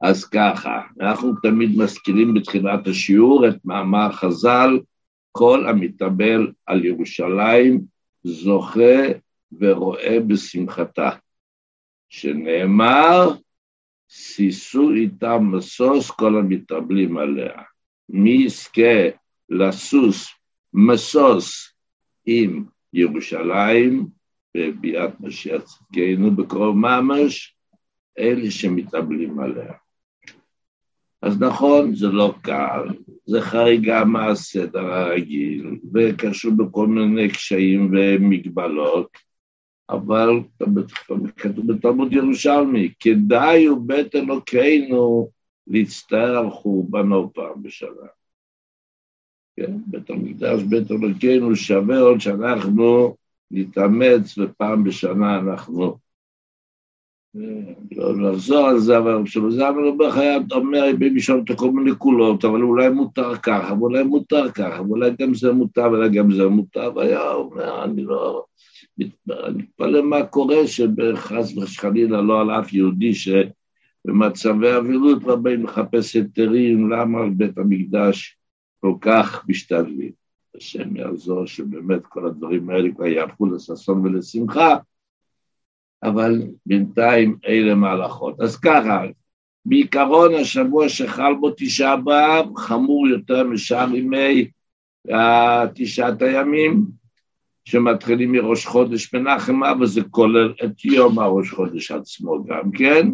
[0.00, 4.80] אז ככה, אנחנו תמיד מזכירים בתחילת השיעור את מאמר חז"ל,
[5.32, 7.80] כל המתאבל על ירושלים
[8.24, 9.02] זוכה
[9.60, 11.10] ורואה בשמחתה,
[12.08, 13.30] שנאמר,
[14.08, 17.62] שישו איתם משוש כל המתאבלים עליה.
[18.08, 19.08] מי יזכה
[19.48, 20.28] לסוס
[20.74, 21.74] משוש
[22.26, 24.06] עם ירושלים
[24.56, 27.56] בביאת משיח צדקנו בקרוב ממש,
[28.18, 29.72] אלה שמתאבלים עליה.
[31.24, 32.88] אז נכון, זה לא קל,
[33.26, 39.08] זה חריגה מהסדר הרגיל, וקשור בכל מיני קשיים ומגבלות,
[39.90, 40.30] אבל
[41.36, 45.30] כתוב בתלמוד ירושלמי, כדאי הוא בית אלוקינו
[45.66, 48.08] להצטער על חורבנו פעם בשנה.
[49.56, 53.16] כן, בית המקדש, בית אלוקינו שווה עוד שאנחנו
[53.50, 55.98] נתאמץ ופעם בשנה אנחנו
[57.96, 60.84] לא לחזור על זה, אבל כשבזמן מלובך היה אומר,
[61.18, 65.52] שם את כל מיני קולות, אבל אולי מותר ככה, ואולי מותר ככה, ואולי גם זה
[65.52, 68.44] מותר, ואולי גם זה מותר, והיה אומר, אני לא...
[69.54, 77.20] מתפלא מה קורה שבחס וחלילה לא על אף יהודי שבמצבי אווילות רבים מחפש היתרים, למה
[77.20, 78.36] על בית המקדש
[78.80, 80.12] כל כך משתדלים.
[80.56, 84.76] השם יעזור שבאמת כל הדברים האלה כבר יהפכו לששון ולשמחה,
[86.04, 88.40] אבל בינתיים אלה מהלכות.
[88.40, 89.02] אז ככה,
[89.64, 94.48] בעיקרון השבוע שחל בו תשעה באב חמור יותר משאר ימי
[95.74, 96.84] תשעת הימים,
[97.64, 103.08] שמתחילים מראש חודש מנחם אב, וזה כולל את יום הראש חודש עצמו גם כן.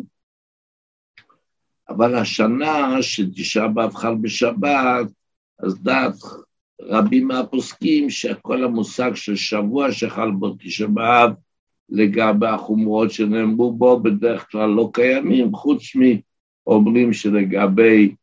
[1.89, 5.07] אבל השנה שתשעה באב חל בשבת,
[5.59, 6.15] אז דעת
[6.81, 11.31] רבים מהפוסקים שכל המושג של שבוע שחל בו תשעה באב,
[11.91, 15.83] לגבי החומרות שנאמרו בו בדרך כלל לא קיימים, חוץ
[16.67, 18.15] מאומרים שלגבי,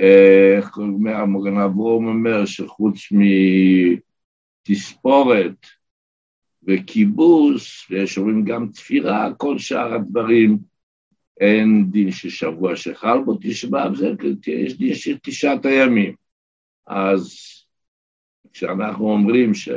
[0.00, 2.98] אה, איך קוראים המוגן אברום אומר, שחוץ
[4.68, 5.66] מתספורת
[6.62, 10.58] וכיבוס, ויש אומרים גם תפירה, כל שאר הדברים,
[11.40, 13.92] אין דין של שבוע שחל בו תשעה באב,
[14.46, 16.14] יש דין של תשעת הימים.
[16.86, 17.38] אז
[18.52, 19.68] כשאנחנו אומרים ש...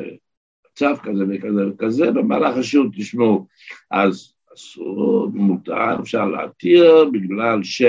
[0.78, 3.48] צו כזה וכזה וכזה, במהלך השיעור תשמעו,
[3.92, 7.82] אז אסור, מותר, אפשר להתיר בגלל ש...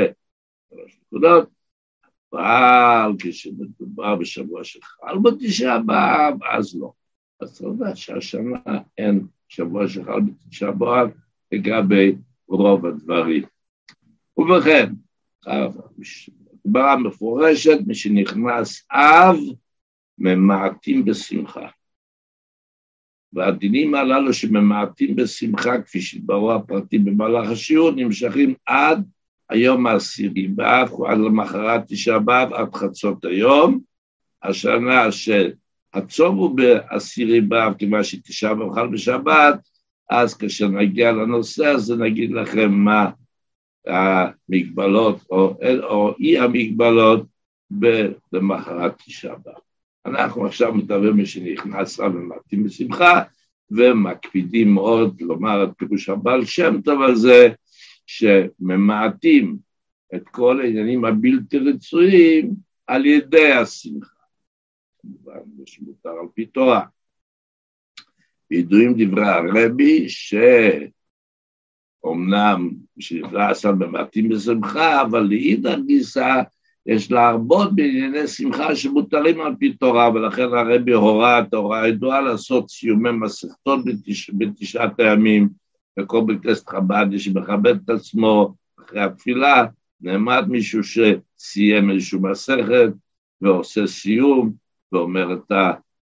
[0.70, 1.48] שלוש נקודות,
[2.32, 6.92] אבל כשמדובר בשבוע שחל בתשעה באב, אז לא.
[7.40, 8.58] אז אתה יודע שהשנה
[8.98, 11.10] אין שבוע שחל בתשעה באב
[11.52, 12.14] לגבי
[12.48, 13.42] רוב הדברים.
[14.36, 14.92] ובכן,
[15.46, 19.36] הגמרא מפורשת, מי שנכנס אב,
[20.18, 21.68] ממעטים בשמחה.
[23.32, 29.04] והדינים הללו שממעטים בשמחה, כפי שהתבררו הפרטים במהלך השיעור, נמשכים עד
[29.50, 33.80] היום העשירי באב, עד למחרת תשעה באב, עד חצות היום.
[34.42, 39.68] השנה שהצום הוא בעשירי באב, כיוון שתשעה באב חל בשבת,
[40.10, 43.10] אז כאשר נגיע לנושא הזה נגיד לכם מה
[43.86, 47.26] המגבלות או, או אי המגבלות
[48.32, 49.67] למחרת תשעה באב.
[50.08, 53.22] אנחנו עכשיו מדברים מי שנכנס רב ומתאים בשמחה,
[53.70, 57.48] ומקפידים מאוד לומר את פירוש הבעל שם טוב הזה,
[58.06, 59.56] שממעטים
[60.14, 62.54] את כל העניינים הבלתי רצויים
[62.86, 64.18] על ידי השמחה.
[64.98, 66.84] כמובן, יש מותר על פי תורה.
[68.50, 70.06] ידועים דברי הרבי,
[72.04, 76.42] שאומנם שנכנס על ממעטים בשמחה, אבל לאידך גיסא
[76.86, 82.70] יש להרבות בענייני שמחה שמותרים על פי תורה, ולכן הרבי הורה את ההוראה הידועה לעשות
[82.70, 84.30] סיומי מסכתות בתש...
[84.30, 85.48] בתשעת הימים,
[86.00, 89.66] וכל בית כנסת חב"ד שמכבד את עצמו אחרי התפילה,
[90.00, 92.92] נעמד מישהו שסיים איזושהי מסכת
[93.40, 94.52] ועושה סיום
[94.92, 95.52] ואומר את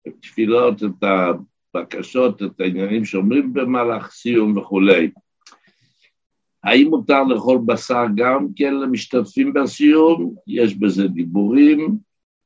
[0.07, 1.05] התפילות, את
[1.75, 5.11] הבקשות, את העניינים שאומרים במהלך סיום וכולי.
[6.67, 10.35] האם מותר לאכול בשר גם כן למשתתפים בסיום?
[10.47, 11.99] יש בזה דיבורים.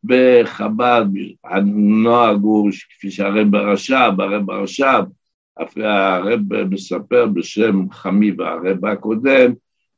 [0.04, 1.06] בחב"ד
[1.44, 5.04] הנוהג הוא כפי שהרב הרש"ב, הרב הרש"ב,
[5.76, 9.52] הרב מספר בשם חמי והרב הקודם,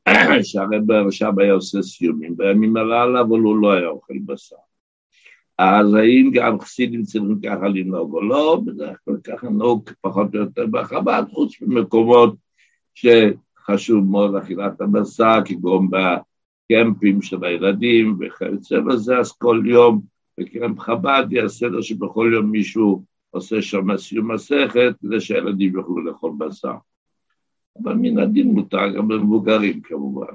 [0.43, 4.55] שהרב הרש"ב היה עושה סיומים בימים הללו, אבל הוא לא היה אוכל בשר.
[5.57, 8.61] אז האם גם חסידים צריכים ככה לנהוג או לא?
[8.65, 12.35] בדרך כלל ככה נהוג פחות או יותר בחב"ד, חוץ ממקומות
[12.93, 13.05] ש...
[13.65, 20.01] חשוב מאוד אכילת הבשר, כגון בקמפים של הילדים וכיוצא בזה, אז כל יום
[20.37, 26.31] בקרם חב"ד יהיה סדר שבכל יום מישהו עושה שם סיום מסכת, כדי שהילדים יוכלו לאכול
[26.37, 26.75] בשר.
[27.83, 30.33] אבל מן הדין מותר גם למבוגרים כמובן.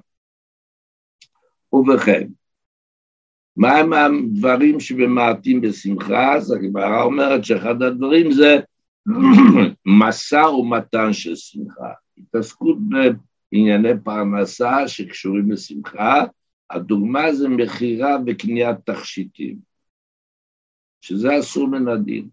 [1.72, 2.28] ובכן,
[3.56, 6.34] מהם הדברים שממעטים בשמחה?
[6.34, 8.60] אז הגמרא אומרת שאחד הדברים זה
[10.00, 12.78] משא ומתן של שמחה, התעסקות
[13.52, 16.24] בענייני פרנסה שקשורים לשמחה,
[16.70, 19.58] הדוגמה זה מכירה וקניית תכשיטים,
[21.00, 22.28] שזה אסור מן הדין.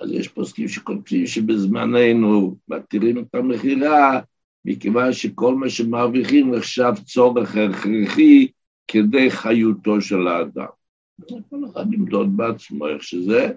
[0.00, 4.20] אז יש פוסקים שכותבים שבזמננו מתירים את המכירה,
[4.64, 8.48] מכיוון שכל מה שמרוויחים נחשב צורך הכרחי
[8.88, 10.77] כדי חיותו של האדם.
[11.26, 13.50] כל אחד ימדוד בעצמו איך שזה.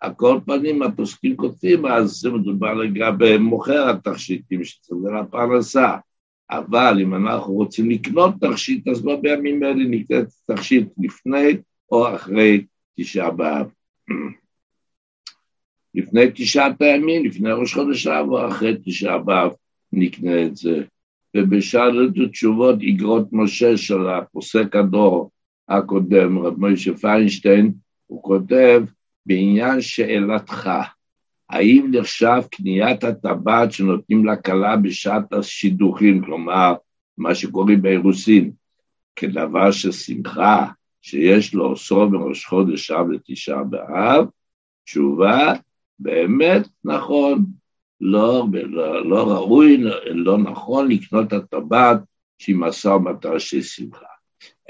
[0.00, 5.96] על כל פנים הפוסקים כותבים, אז זה מדובר לגבי מוכר התכשיטים שצריך לפרנסה.
[6.50, 11.56] אבל אם אנחנו רוצים לקנות תכשיט, אז לא בימים אלה נקנה תכשיט לפני
[11.90, 12.64] או אחרי
[12.96, 13.66] תשעה באב.
[15.94, 19.52] לפני תשעת הימים, לפני ראש חודש אב או אחרי תשעה באב
[19.92, 20.82] נקנה את זה.
[21.36, 25.30] ובשאלת התשובות איגרות משה של הפוסק הדור
[25.68, 27.72] הקודם, רב מוישה פיינשטיין,
[28.06, 28.82] הוא כותב
[29.26, 30.70] בעניין שאלתך,
[31.50, 36.74] האם נחשב קניית הטבעת שנותנים לכלה בשעת השידוכים, כלומר,
[37.18, 38.50] מה שקוראים באירוסין,
[39.16, 40.66] כדבר של שמחה,
[41.02, 44.26] שיש לו עשור בראש חודש אב לתשעה באב?
[44.84, 45.52] תשובה,
[45.98, 47.44] באמת נכון,
[48.00, 51.98] לא, לא, לא ראוי, לא, לא נכון לקנות את הטבעת
[52.38, 54.13] שהיא משא ומתן של שמחה.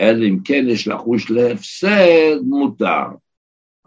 [0.00, 3.06] אלא אם כן יש לחוש להפסד, מותר.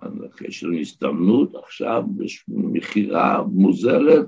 [0.02, 0.12] אז
[0.42, 4.26] יש לנו הזדמנות עכשיו, יש מכירה מוזלת,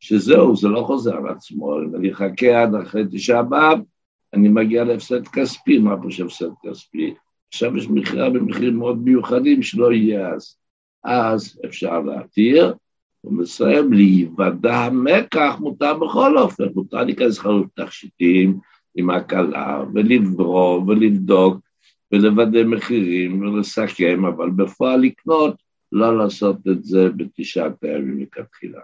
[0.00, 3.78] שזהו, זה לא חוזר על עצמו, אם אני אחכה עד אחרי תשעה באב,
[4.34, 7.14] אני מגיע להפסד כספי, מה פה שהפסד כספי?
[7.48, 10.56] עכשיו יש מכירה במחירים מאוד מיוחדים שלא יהיה אז.
[11.04, 12.74] אז אפשר להתיר,
[13.20, 18.58] הוא מסיים, להיוודע המקח מותר בכל אופן, מותר להיכנס חלוק תכשיטים
[18.94, 21.58] עם הקלה, ולברוא ולבדוק
[22.12, 25.56] ולוודא מחירים ולסכם, אבל בפועל לקנות,
[25.92, 28.80] לא לעשות את זה בתשעת הימים מכתחילה.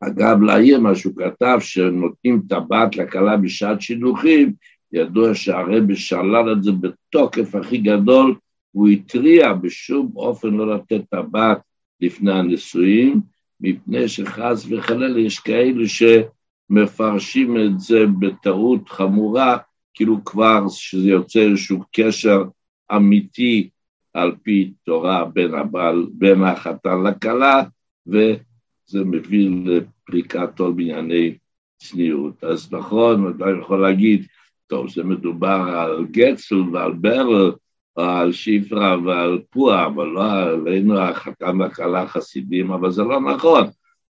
[0.00, 4.52] אגב, להעיר מה שהוא כתב, שנותנים טבעת לכלה בשעת שילוחים,
[4.92, 8.34] ידוע שהרבי שלל את זה בתוקף הכי גדול,
[8.72, 11.58] הוא התריע בשום אופן לא לתת טבעת
[12.00, 13.20] לפני הנישואים,
[13.60, 15.88] מפני שחס וחלילה יש כאלה
[16.70, 19.56] שמפרשים את זה בטעות חמורה,
[19.94, 22.44] כאילו כבר שזה יוצא איזשהו קשר
[22.96, 23.68] אמיתי
[24.14, 27.62] על פי תורה בין, הבעל, בין החתן לכלה,
[28.06, 31.34] וזה מביא לפריקת כל בענייני
[31.78, 32.44] צניעות.
[32.44, 34.26] אז נכון, אתה יכול להגיד,
[34.66, 37.52] טוב, זה מדובר על גצל ועל ברל,
[37.96, 43.64] על שיפרה ועל פועה, אבל לא עלינו החתן והכלה חסידים, אבל זה לא נכון.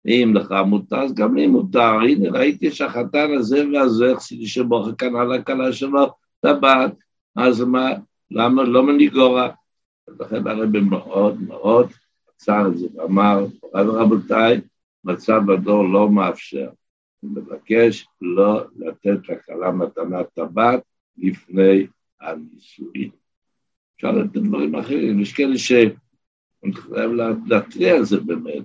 [0.05, 1.99] אם לך מותר, אז גם לי מותר.
[2.01, 6.93] הנה, ראיתי שהחתן הזה והזה, חסידי שבוכר קנה לכלה שלו טבעת,
[7.35, 7.89] אז מה,
[8.31, 9.49] למה לא מניגורה?
[10.19, 11.87] לכן הרבי מאוד מאוד
[12.27, 14.61] עצר את זה ואמר, רבותיי,
[15.03, 16.69] מצב הדור לא מאפשר.
[17.23, 20.81] אני מבקש לא לתת לכלה מתנת טבעת
[21.17, 21.87] לפני
[22.21, 23.09] הנישואין.
[23.95, 25.71] אפשר לתת דברים אחרים, יש כאלה ש...
[26.63, 27.11] אני חייב
[27.47, 28.63] להתריע על זה באמת,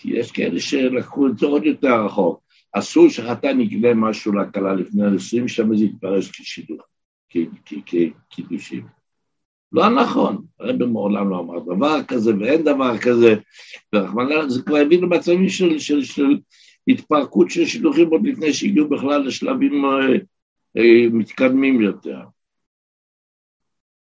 [0.00, 2.40] כי יש כאלה שלקחו את זה עוד יותר רחוק.
[2.72, 6.82] אסור שחתן יגלה משהו לכלה לפני הנישואים, שם זה יתפרש כשידוך,
[8.30, 8.86] כקידושים.
[9.72, 13.34] לא נכון, הרב מעולם לא אמר דבר כזה ואין דבר כזה,
[13.94, 16.38] ורחמנא, זה כבר הביא למצבים של, של, של
[16.88, 19.90] התפרקות של שידוכים עוד לפני שהגיעו בכלל לשלבים אה,
[20.76, 22.20] אה, מתקדמים יותר.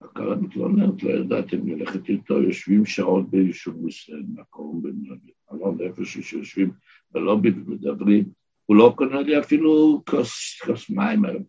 [0.01, 6.71] הכרה מתלוננת, לא ידעתם ללכת איתו, יושבים שעות ביישוב מוסן, מקום במלון איפה שיושבים
[7.11, 8.25] בלובי ומדברים,
[8.67, 11.43] הוא לא קונה לי אפילו כוס, כוס מים היום.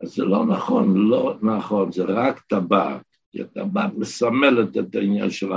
[0.00, 5.52] אז זה לא נכון, לא נכון, זה רק טבעת, כי הטבעת מסמלת את העניין של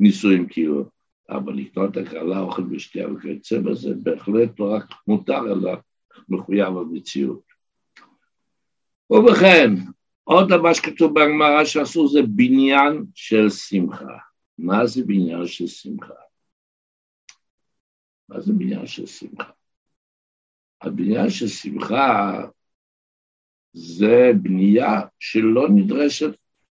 [0.00, 0.84] הנישואים כאילו,
[1.30, 5.72] אבל לקנות הקלה, אוכל ושתייה וכיוצא בזה, בהחלט לא רק מותר, אלא
[6.28, 7.42] מחויב המציאות.
[9.10, 9.70] ובכן,
[10.28, 14.16] עוד דבר שכתוב בגמרא שעשו זה בניין של שמחה.
[14.58, 16.14] מה זה בניין של שמחה?
[18.28, 19.50] מה זה בניין של שמחה?
[20.82, 22.42] הבניין של שמחה
[23.72, 26.30] זה בנייה שלא נדרשת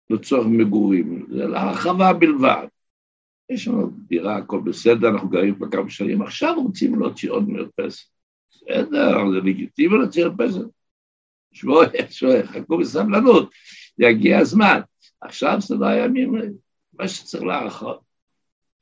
[0.09, 2.67] לצורך מגורים, זה להרחבה בלבד.
[3.50, 8.07] יש לנו דירה, הכל בסדר, אנחנו גרים פה כמה שנים, עכשיו רוצים להוציא עוד מרפסת.
[8.51, 10.65] בסדר, זה לגיטימי להוציא מרפסת.
[11.55, 13.50] שבועי, שבועי, חכו בסבלנות,
[14.00, 14.79] יגיע הזמן.
[15.21, 16.33] עכשיו זה לא הימים,
[17.00, 18.05] מה שצריך להערכות.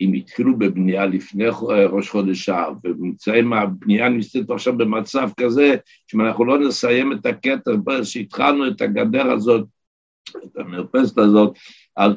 [0.01, 1.45] אם התחילו בבנייה לפני
[1.89, 5.75] ראש חודש אב, ונמצאים, הבנייה נמצאת עכשיו במצב כזה,
[6.07, 7.71] שאם אנחנו לא נסיים את הקטע,
[8.03, 9.67] שהתחלנו את הגדר הזאת,
[10.29, 11.57] את המרפסת הזאת,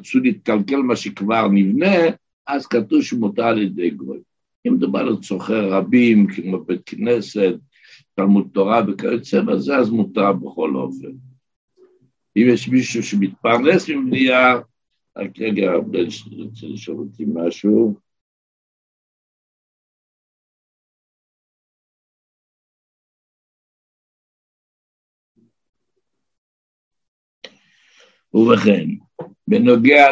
[0.03, 1.95] צו להתקלקל מה שכבר נבנה,
[2.47, 4.17] אז כתוב שמותר על ידי גוי.
[4.67, 7.55] אם מדובר על צורכי רבים, כמו בית כנסת,
[8.17, 11.11] תלמוד תורה וכיוצא בזה, אז מותר בכל אופן.
[12.37, 14.55] אם יש מישהו שמתפרנס מבנייה,
[15.17, 17.99] רק רגע, הבן שלי רוצה לשאול אותי משהו.
[28.33, 28.87] ובכן,
[29.47, 30.05] בנוגע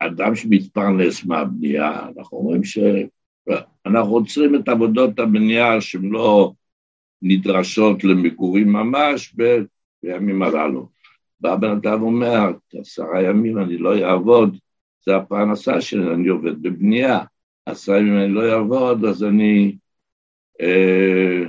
[0.00, 2.64] לאדם שמתפרנס מהבנייה, אנחנו אומרים
[3.84, 6.52] שאנחנו עוצרים את עבודות הבנייה שהן לא
[7.22, 9.34] נדרשות למגורים ממש
[10.02, 10.88] בימים הללו.
[11.40, 14.58] בא בן אדם ואומר, עשרה ימים אני לא אעבוד,
[15.06, 17.18] זה הפרנסה שלי, אני עובד בבנייה,
[17.66, 19.76] עשרה ימים אני לא אעבוד, אז אני...
[20.60, 21.42] אה,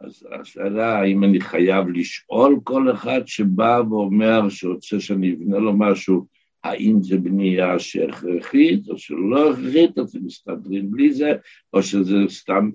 [0.00, 6.26] אז השאלה האם אני חייב לשאול כל אחד שבא ואומר שרוצה שאני אבנה לו משהו,
[6.64, 11.32] האם זה בנייה שהכרחית או שלא הכרחית, אז הם מסתדרים בלי זה,
[11.72, 12.70] או שזה סתם...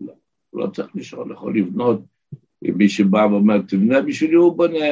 [0.00, 0.12] לא,
[0.52, 2.00] לא צריך לשאול, יכול לבנות,
[2.62, 4.86] מי שבא ואומר תבנה בשבילי הוא בונה,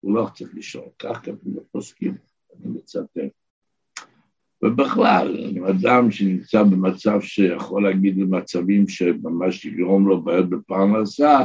[0.00, 2.14] הוא לא צריך לשאול, כך כתוב בפוסקים,
[2.56, 3.18] אני מצטט.
[4.62, 5.36] ובכלל,
[5.70, 11.38] אדם שנמצא במצב שיכול להגיד למצבים שממש יגרום לו בעיות בפרנסה,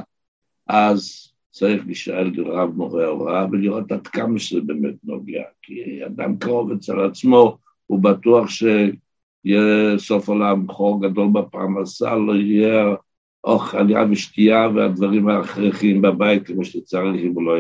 [0.68, 5.44] אז צריך להישאל לרב מורה הוראה ולראות עד כמה שזה באמת נוגע.
[5.62, 12.96] כי אדם קרוב אצל עצמו, הוא בטוח שיהיה סוף עולם חור גדול בפרנסה, לא יהיה
[13.44, 17.54] אוכל ושתייה והדברים ההכרחיים בבית כמו שצריך אם הוא לא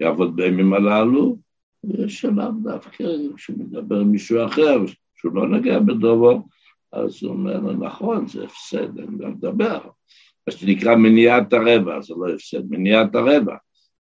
[0.00, 1.36] יעבוד בימים הללו,
[1.84, 3.04] יש שלב דווקא
[3.36, 4.78] כשהוא מדבר עם מישהו אחר,
[5.14, 6.42] שהוא לא נגע בדובו,
[6.92, 9.78] אז הוא אומר נכון, זה הפסד, אני לא מדבר.
[10.46, 13.56] מה שנקרא מניעת הרבע, זה לא הפסד, מניעת הרבע.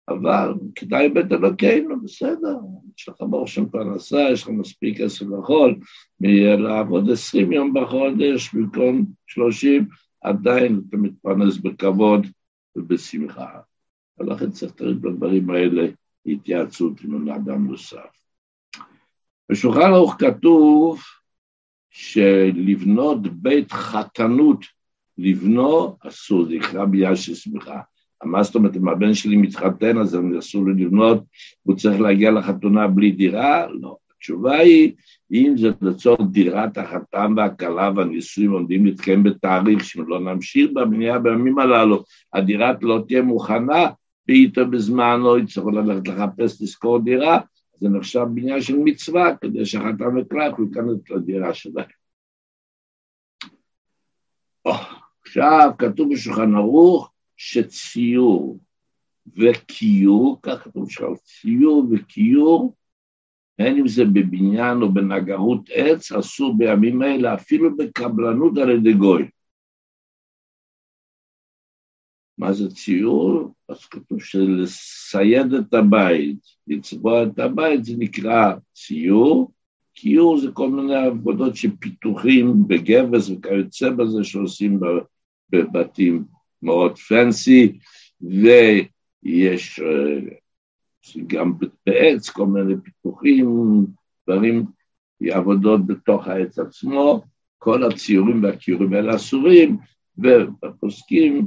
[0.08, 2.56] אבל כדאי בית אלוקינו, בסדר,
[2.98, 5.74] יש לך ברוך שם פרנסה, יש לך מספיק כסף לאכול,
[6.58, 9.88] לעבוד עשרים יום בחודש במקום שלושים,
[10.20, 12.26] עדיין אתה מתפרנס בכבוד
[12.76, 13.60] ובשמחה.
[14.18, 15.86] ולכן צריך תמיד בדברים האלה
[16.26, 18.22] התייעצות עם אדם נוסף.
[19.50, 21.00] בשולחן ערוך כתוב
[21.90, 24.64] שלבנות בית חתנות,
[25.22, 27.80] לבנו אסור, זה יקרא בגלל ששמחה.
[28.24, 31.24] מה זאת אומרת, אם הבן שלי מתחתן אז אסור לי לבנות,
[31.62, 33.66] הוא צריך להגיע לחתונה בלי דירה?
[33.80, 33.96] לא.
[34.22, 34.92] התשובה היא,
[35.32, 41.58] אם זה לצורך דירת החתם והכלה והנישואים עומדים להתקיים בתאריך, שאם לא נמשיך בבנייה בימים
[41.58, 43.86] הללו, הדירה לא תהיה מוכנה,
[44.28, 47.38] ואיתו בזמן לא יצטרכו ללכת לחפש לשכור דירה,
[47.80, 52.01] זה נחשב בניין של מצווה, כדי שהחתם וכלך הוא ייכנס לדירה שלהם.
[55.32, 58.58] עכשיו כתוב בשולחן ערוך שציור
[59.26, 62.74] וכיור, כך כתוב שם, ציור וכיור,
[63.58, 69.28] בין אם זה בבניין או בנגרות עץ, אסור בימים האלה אפילו בקבלנות על ידי גוי.
[72.38, 73.54] מה זה ציור?
[73.68, 79.52] אז כתוב שלסייד את הבית, לצבוע את הבית, זה נקרא ציור.
[79.94, 84.80] קיור זה כל מיני עבודות של פיתוחים בגבס וכיוצא בזה שעושים
[85.52, 86.24] בבתים
[86.62, 87.78] מאוד פנסי,
[88.20, 90.20] ויש אה,
[91.26, 91.52] גם
[91.86, 93.86] בעץ כל מיני פיתוחים,
[94.26, 94.64] דברים,
[95.30, 97.22] עבודות בתוך העץ עצמו,
[97.58, 99.76] כל הציורים והקיורים האלה אסורים,
[100.18, 101.46] והפוסקים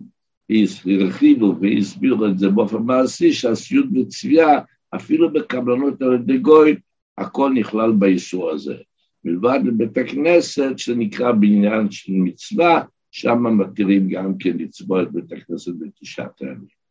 [0.85, 4.59] הרחיבו והסבירו את זה באופן מעשי, שהסיוט בצביעה,
[4.95, 6.75] אפילו בקבלנות על ידי גוי,
[7.17, 8.75] הכל נכלל באיסור הזה.
[9.24, 12.83] מלבד בבית הכנסת, שנקרא בעניין של מצווה,
[13.15, 16.86] שם מתירים גם כן לצבוע את בית הכנסת בתשעת הימים.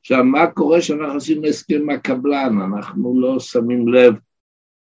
[0.00, 2.58] עכשיו, מה קורה כשאנחנו עושים הסכם עם הקבלן?
[2.60, 4.14] אנחנו לא שמים לב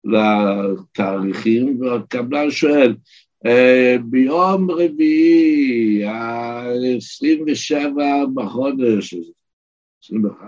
[0.04, 2.96] לתאריכים, והקבלן שואל,
[3.46, 7.98] אה, ביום רביעי, ה-27
[8.34, 9.14] בחודש,
[10.04, 10.46] 21,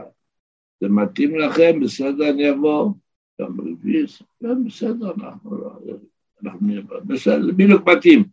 [0.80, 1.80] זה מתאים לכם?
[1.80, 2.92] בסדר, אני אבוא.
[3.38, 4.04] יום רביעי,
[4.66, 5.70] בסדר, אנחנו לא...
[6.44, 8.24] אנחנו נהיה בסדר, בדיוק מתאים.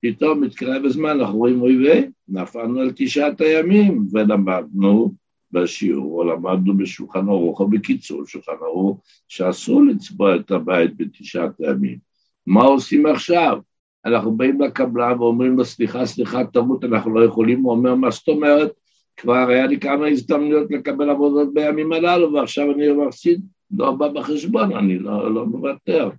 [0.00, 5.14] פתאום מתקרב הזמן, אנחנו רואים אויבי, נפלנו על תשעת הימים ולמדנו
[5.52, 11.98] בשיעור, או למדנו בשולחן ערוך, או בקיצור שולחן ערוך, שאסור לצבוע את הבית בתשעת הימים.
[12.46, 13.58] מה עושים עכשיו?
[14.04, 18.28] אנחנו באים לקבלן ואומרים לו, סליחה, סליחה, תמות, אנחנו לא יכולים, הוא אומר, מה זאת
[18.28, 18.72] אומרת?
[19.16, 23.40] כבר היה לי כמה הזדמנויות לקבל עבודות בימים הללו, ועכשיו אני מפסיד,
[23.70, 26.10] לא בא בחשבון, אני לא, לא מוותר.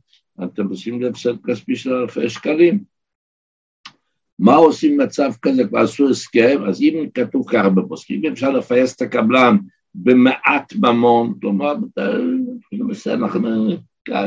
[0.43, 2.83] אתם עושים לי הפסד כספי של אלפי שקלים.
[4.39, 5.67] מה עושים במצב כזה?
[5.67, 9.57] כבר עשו הסכם, אז אם כתוב ככה בפוסקים, אם אפשר לפייס את הקבלן
[9.95, 11.73] במעט ממון, כלומר,
[12.89, 13.25] בסדר,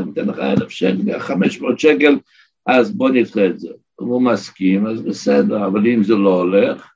[0.07, 2.19] ניתן לך אלף שקל, חמש מאות שקל,
[2.67, 3.69] אז בוא נדחה את זה.
[3.95, 6.93] הוא מסכים, אז בסדר, אבל אם זה לא הולך,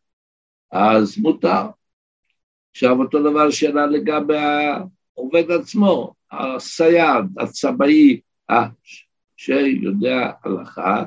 [0.72, 1.66] אז מותר.
[2.70, 4.36] עכשיו אותו דבר שאלה לגבי
[5.16, 8.20] העובד עצמו, הסייד, הצבעי,
[9.36, 11.04] שיודע הלכה,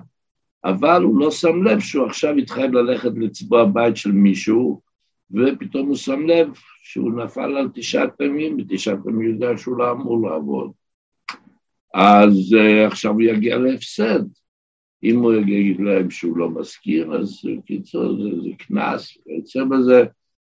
[0.63, 4.81] אבל הוא לא שם לב שהוא עכשיו התחייב ללכת לצבוע בית של מישהו,
[5.31, 6.47] ופתאום הוא שם לב
[6.83, 10.71] שהוא נפל על תשעת ימים, ותשעת ימים יודע שהוא לא אמור לעבוד.
[11.93, 14.19] אז uh, עכשיו הוא יגיע להפסד.
[15.03, 20.05] אם הוא יגיד להם שהוא לא מזכיר, אז בקיצור זה, זה קנס, ויוצא בזה,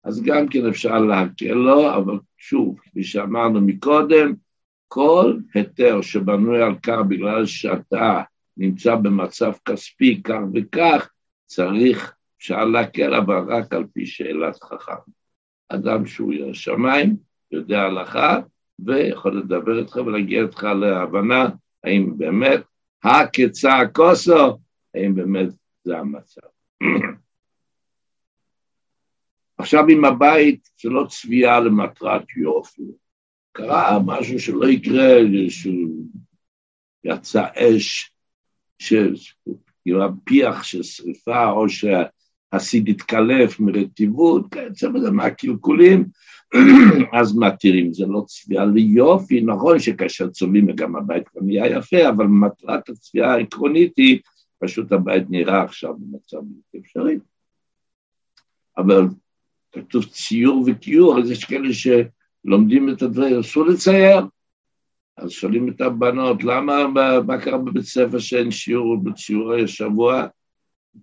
[0.04, 4.34] אז גם כן אפשר להקל לו, אבל שוב, כפי שאמרנו מקודם,
[4.88, 8.23] כל היתר שבנוי על כך בגלל שאתה
[8.56, 11.11] נמצא במצב כספי כך וכך,
[11.46, 14.92] צריך, אפשר להקל, אבל רק על פי שאלת חכם.
[15.68, 17.16] אדם שהוא ירא שמיים,
[17.50, 18.40] יודע הלכה,
[18.78, 21.49] ויכול לדבר איתך ולהגיע איתך להבנה
[21.84, 22.61] האם באמת
[23.04, 24.58] הקצה הכוסו,
[24.94, 25.49] האם באמת
[25.84, 26.46] זה המצב.
[29.58, 32.82] עכשיו עם הבית זה לא צביעה למטרת יופי,
[33.52, 35.14] קרה משהו שלא יקרה,
[37.04, 38.13] שיצא אש,
[40.25, 46.04] פיח של שריפה, או שהסיד התקלף מרטיבות, כיוצא בזה מהקלקולים,
[47.21, 52.26] אז מתירים, זה לא צביעה ליופי, נכון שכאשר צובעים גם הבית כבר נהיה יפה, אבל
[52.26, 54.19] מטרת הצביעה העקרונית היא,
[54.59, 57.19] פשוט הבית נראה עכשיו במצב בלתי אפשרי.
[58.78, 59.07] אבל
[59.73, 64.21] כתוב ציור וכיור, אז יש כאלה שלומדים את הדברים, אסור לצייר.
[65.16, 66.88] אז שואלים את הבנות, למה,
[67.26, 70.26] מה קרה בבית ספר שאין שיעור בציורי השבוע?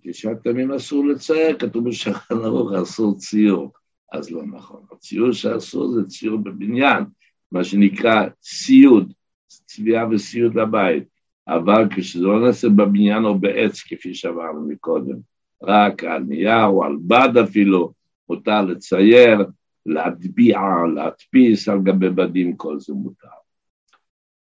[0.02, 3.72] תשעת ימים אסור לצייר, כתוב בשולחן ערוך אסור ציור.
[4.12, 4.82] אז לא נכון.
[4.92, 7.04] הציור שאסור זה ציור בבניין,
[7.52, 9.12] מה שנקרא סיוד,
[9.46, 11.04] צביעה וסיוד לבית.
[11.48, 15.16] אבל כשזה לא נעשה בבניין או בעץ, כפי שאמרנו מקודם,
[15.62, 17.92] רק על נייר או על בד אפילו,
[18.28, 19.46] מותר לצייר,
[19.86, 20.60] להטביע,
[20.94, 23.41] להדפיס על גבי בדים, כל זה מותר.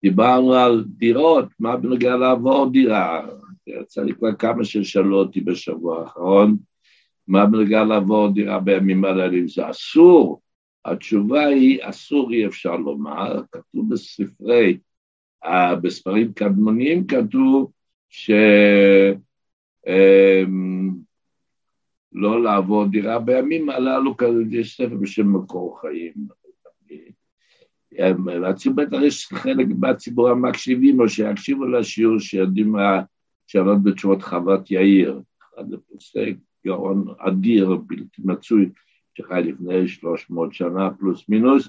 [0.03, 3.27] דיברנו על דירות, מה בנוגע לעבור דירה?
[3.67, 6.57] יצא לי כבר כמה ששאלו אותי בשבוע האחרון,
[7.29, 10.41] מה בנוגע לעבור דירה בימים הללו, זה אסור.
[10.85, 14.79] התשובה היא, אסור אי אפשר לומר, כתוב בספרי,
[15.83, 17.73] בספרים קדמוניים כתוב
[18.09, 18.31] ש...
[19.87, 20.91] אמ,
[22.13, 24.15] לא לעבור דירה בימים הללו,
[24.51, 26.40] יש ספר בשם מקור חיים.
[28.75, 32.75] בטח יש חלק מהציבור המקשיבים, או שיקשיבו לשיעור שיודעים
[33.47, 35.21] שאלות בתשובות חוות יאיר.
[35.55, 36.35] אחד הפוסק
[36.67, 38.71] גאון אדיר, בלתי מצוי,
[39.19, 41.69] שחי לפני 300 שנה פלוס מינוס,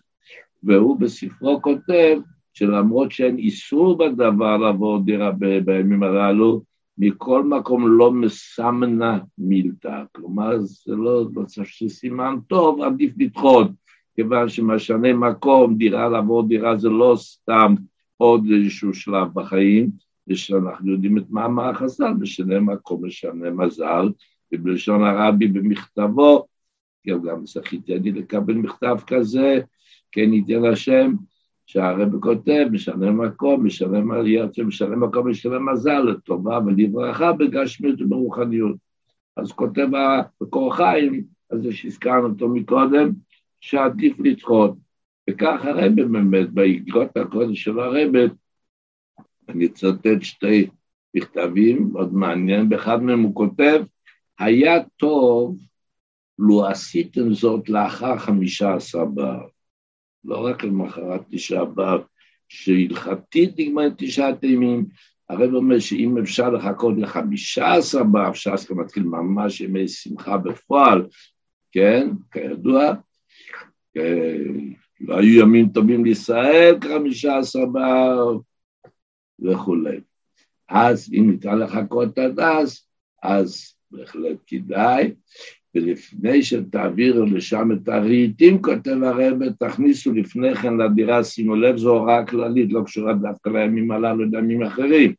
[0.64, 2.18] והוא בספרו כותב
[2.54, 5.32] שלמרות שאין איסור בדבר לעבור דירה
[5.66, 6.64] בימים הללו,
[6.98, 13.72] מכל מקום לא מסמנה מילתא, כלומר זה לא מצב של סימן טוב, עדיף לדחות,
[14.16, 17.76] כיוון שמשנה מקום, דירה לעבור דירה זה לא סתם
[18.18, 19.90] עוד איזשהו שלב בחיים,
[20.28, 24.10] זה שאנחנו יודעים את מאמר החז"ל, משנה מקום משנה מזל,
[24.54, 26.46] ובלשון הרבי במכתבו,
[27.08, 29.60] גם זכיתי אני לקבל מכתב כזה,
[30.12, 31.14] כן ייתן השם,
[31.66, 38.76] שהרבי כותב, משנה מקום, משנה מעליות, משנה מקום, משנה מזל, לטובה ולברכה בגשמיות וברוחניות.
[39.38, 43.12] אז כותב המקור חיים, אז זה שהזכרנו אותו מקודם,
[43.62, 44.76] שעדיף לדחות.
[45.30, 48.20] וכך הרבי באמת, באגרות הקודש של הרבי,
[49.50, 50.68] אני אצטט שתי
[51.16, 53.84] מכתבים, מאוד מעניין, באחד מהם הוא כותב,
[54.40, 55.58] היה טוב
[56.40, 59.50] לו עשיתם זאת לאחר חמישה עשר באב,
[60.24, 62.02] לא רק למחרת תשעה באב,
[62.50, 64.86] שהלכתית נגמרת תשעת הימים,
[65.30, 71.08] הרב אומר שאם אפשר לחכות לחמישה עשר באב, ש"ס כבר מתחיל ממש ימי שמחה בפועל,
[71.72, 72.94] כן, כידוע,
[75.08, 78.38] היו ימים טובים לישראל כחמישה עשר באב
[79.40, 80.00] וכולי.
[80.70, 82.80] אז אם ניתן לחכות עד אז,
[83.24, 85.12] אז בהחלט כדאי,
[85.76, 92.26] ולפני שתעבירו לשם את הרהיטים, כותב הרב, תכניסו לפני כן לדירה, שימו לב, זו הוראה
[92.26, 95.14] כללית, לא קשורה דווקא לימים הללו, לימים אחרים.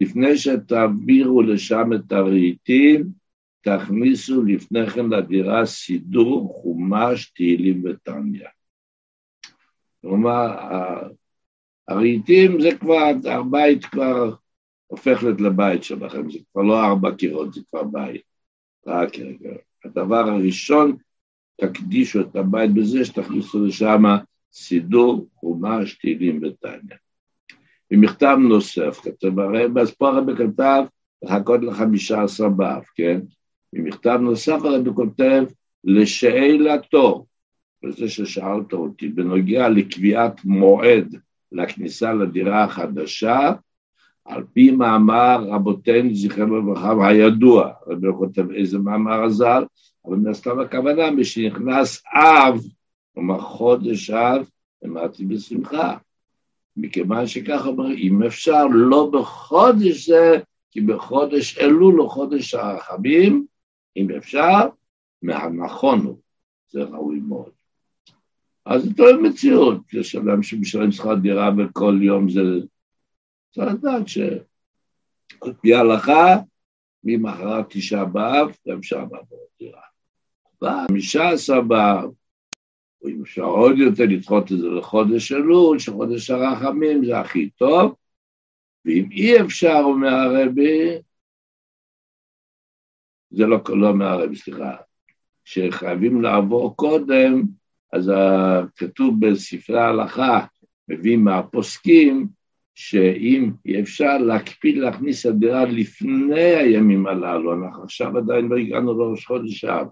[0.00, 3.19] לפני שתעבירו לשם את הרהיטים,
[3.60, 8.48] תכניסו לפני כן לדירה סידור, חומש, תהילים ותניא.
[10.00, 10.56] כלומר,
[11.88, 14.34] הרהיטים זה כבר, הבית כבר
[14.86, 18.22] הופך להיות לבית שלכם, זה כבר לא ארבע קירות, זה כבר בית.
[18.86, 19.50] רק רגע.
[19.84, 20.96] הדבר הראשון,
[21.56, 24.02] תקדישו את הבית בזה שתכניסו לשם
[24.52, 26.96] סידור, חומש, תהילים ותניא.
[27.90, 30.84] במכתב נוסף, כתב הרב, אז פה הרב כתב
[31.22, 33.20] לחכות לחמישה עשר באב, כן?
[33.72, 35.44] במכתב נוסף הרב כותב
[35.84, 37.26] לשאלתו,
[37.84, 41.16] וזה ששאלת אותי, בנוגע לקביעת מועד
[41.52, 43.52] לכניסה לדירה החדשה,
[44.24, 49.64] על פי מאמר רבותינו זכרנו לברכה הידוע, רבי כותב איזה מאמר הז"ל,
[50.06, 52.60] אבל מן הסתם הכוונה, משנכנס אב,
[53.14, 54.48] כלומר חודש אב,
[54.86, 55.96] אמרתי בשמחה.
[56.76, 60.38] מכיוון שככה אומר, אם אפשר, לא בחודש זה,
[60.70, 63.46] כי בחודש אלול או חודש הרחמים,
[63.96, 64.68] אם אפשר,
[65.22, 66.18] מהנכון הוא,
[66.68, 67.50] זה ראוי מאוד.
[68.66, 72.40] אז זה תואם מציאות, יש אדם שמשלם שכר דירה וכל יום זה...
[73.50, 76.36] צריך לדעת שעל פי ההלכה,
[77.04, 79.80] ממחרת תשעה באב, גם שם לעבור דירה.
[80.62, 82.10] בחמישה עשר באב,
[83.06, 87.94] אם אפשר עוד יותר לדחות את זה לחודש אלול, שחודש הרחמים זה הכי טוב,
[88.84, 90.98] ואם אי אפשר, אומר הרבי,
[93.30, 94.76] זה לא, לא מהרבי, סליחה,
[95.44, 97.42] שחייבים לעבור קודם,
[97.92, 98.12] אז
[98.76, 100.46] כתוב בספרי ההלכה,
[100.88, 102.28] מביא מהפוסקים,
[102.74, 109.26] שאם אפשר להקפיד להכניס את הדירה לפני הימים הללו, אנחנו עכשיו עדיין לא הגענו לראש
[109.26, 109.86] חודש אב,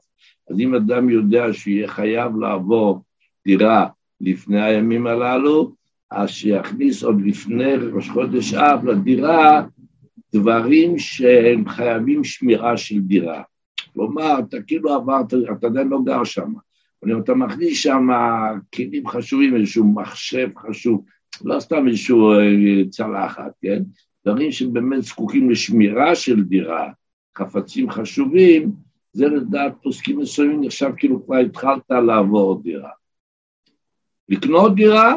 [0.51, 3.03] אז אם אדם יודע שהוא יהיה חייב לעבור
[3.47, 3.87] דירה
[4.21, 5.73] לפני הימים הללו,
[6.11, 9.63] אז שיכניס עוד לפני ראש חודש אב לדירה
[10.35, 13.43] דברים שהם חייבים שמירה של דירה.
[13.93, 15.27] כלומר, אתה כאילו עברת,
[15.59, 16.53] אתה עדיין לא גר שם,
[17.03, 18.09] אבל אתה מכניס שם
[18.75, 21.05] כלים חשובים, איזשהו מחשב חשוב,
[21.45, 23.83] לא סתם איזשהו אה, צלחת, כן?
[24.27, 26.91] דברים שבאמת זקוקים לשמירה של דירה,
[27.39, 28.73] חפצים חשובים,
[29.13, 32.91] זה לדעת פוסקים מסוימים נחשב כאילו כבר התחלת לעבור דירה.
[34.29, 35.15] לקנות דירה,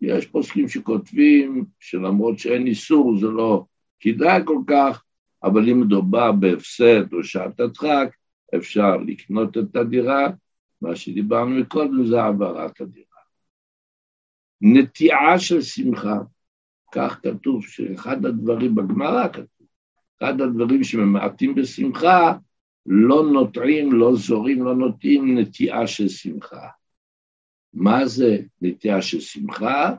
[0.00, 3.64] יש פוסקים שכותבים שלמרות שאין איסור זה לא
[4.00, 5.02] כדאי כל כך,
[5.42, 8.08] אבל אם מדובר בהפסד או שעת הדחק,
[8.56, 10.28] אפשר לקנות את הדירה,
[10.80, 13.06] מה שדיברנו מקודם זה העברת הדירה.
[14.60, 16.18] נטיעה של שמחה,
[16.92, 19.66] כך כתוב שאחד הדברים, בגמרא כתוב,
[20.18, 22.32] אחד הדברים שממעטים בשמחה,
[22.86, 26.68] לא נוטעים, לא זורים, לא נוטעים נטיעה של שמחה.
[27.74, 29.94] מה זה נטיעה של שמחה?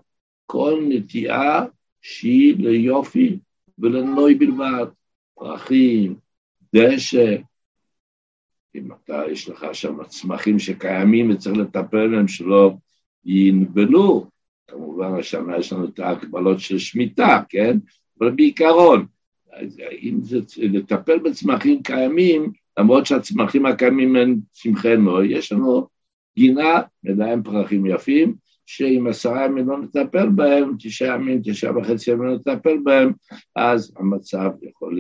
[0.45, 1.65] כל נטיעה
[2.01, 3.39] שהיא ליופי
[3.79, 4.85] ולנוי בלבד,
[5.35, 6.15] פרחים,
[6.75, 7.35] דשא,
[8.75, 12.73] אם אתה, יש לך שם צמחים שקיימים וצריך לטפל בהם שלא
[13.25, 14.27] ינבלו,
[14.67, 17.77] כמובן השנה יש לנו את ההקבלות של שמיטה, כן?
[18.19, 19.05] אבל בעיקרון,
[20.01, 25.87] אם זה לטפל בצמחים קיימים, למרות שהצמחים הקיימים הם צמחי נוי, יש לנו
[26.35, 28.35] גינה, נדע פרחים יפים,
[28.67, 33.11] שאם עשרה ימים לא נטפל בהם, תשעה ימים, תשעה וחצי ימים לא נטפל בהם,
[33.55, 34.99] אז המצב יכול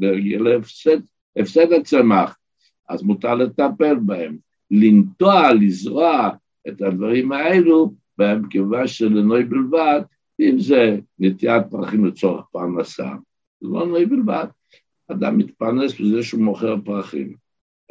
[0.00, 0.98] להגיע להפסד,
[1.36, 2.36] הפסד הצמח,
[2.88, 4.36] אז מותר לטפל בהם.
[4.70, 6.30] לנטוע, לזרוע
[6.68, 10.00] את הדברים האלו, בהם כיוון שלנוי בלבד,
[10.40, 13.08] אם זה נטיית פרחים לצורך פרנסה,
[13.60, 14.46] זה לא נוי בלבד.
[15.08, 17.34] אדם מתפרנס בזה שהוא מוכר פרחים,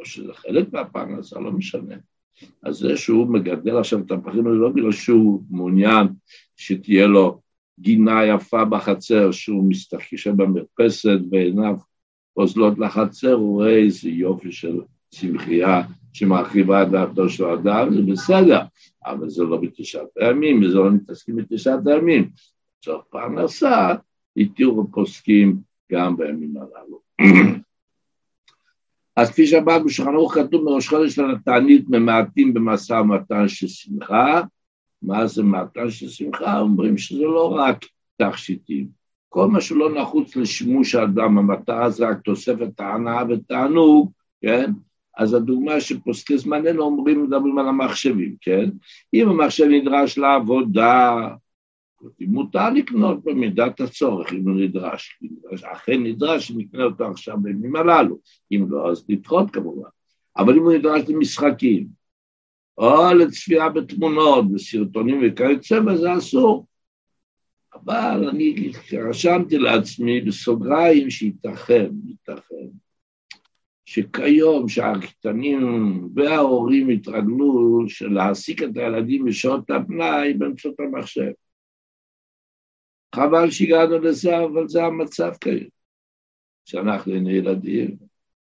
[0.00, 1.94] או שזה חלק מהפרנסה, לא משנה.
[2.62, 6.06] אז זה שהוא מגדל עכשיו את הפרחים האלה לא בגלל שהוא מעוניין
[6.56, 7.40] שתהיה לו
[7.80, 11.76] גינה יפה בחצר, שהוא מסתכל במרפסת ועיניו
[12.36, 18.60] אוזלות לחצר, הוא רואה איזה יופי של צמחייה שמרחיבה את דעתו של האדם, זה בסדר,
[19.06, 22.30] אבל זה לא בתשעת הימים, וזה לא מתעסקים בתשעת הימים.
[22.78, 23.94] לצורך פרנסה,
[24.36, 25.56] התירו פוסקים
[25.92, 27.00] גם בימים הללו.
[29.16, 34.42] אז כפי שאמרנו, בשולחן ערוך כתוב מראש חודש לתענית ממעטים במשא ומתן של שמחה.
[35.02, 36.58] מה זה מעטן של שמחה?
[36.58, 37.84] אומרים שזה לא רק
[38.16, 38.86] תכשיטים.
[39.28, 44.70] כל מה שלא נחוץ לשימוש האדם, המטרה זה רק תוספת ההנאה ותענוג, כן?
[45.16, 48.70] אז הדוגמה שפוסקי זמננו אומרים, מדברים על המחשבים, כן?
[49.14, 51.28] אם המחשב נדרש לעבודה,
[52.20, 55.20] מותר לקנות במידת הצורך, אם הוא נדרש.
[55.72, 58.18] אכן נדרש, נקנה אותו עכשיו בימים הללו.
[58.52, 59.88] אם לא, אז לדחות כמובן.
[60.36, 61.86] אבל אם הוא נדרש למשחקים,
[62.78, 66.66] או לצפייה בתמונות, בסרטונים וכיוצא בזה, אסור.
[67.74, 68.72] אבל אני
[69.08, 72.66] רשמתי לעצמי בסוגריים שייתכן, ייתכן,
[73.84, 75.60] שכיום שהקטנים
[76.14, 81.30] וההורים התרגלו להעסיק את הילדים בשעות הפנאי באמצעות המחשב.
[83.16, 85.68] חבל שהגענו לזה, אבל זה המצב כיום.
[86.64, 87.96] שאנחנו היינו ילדים,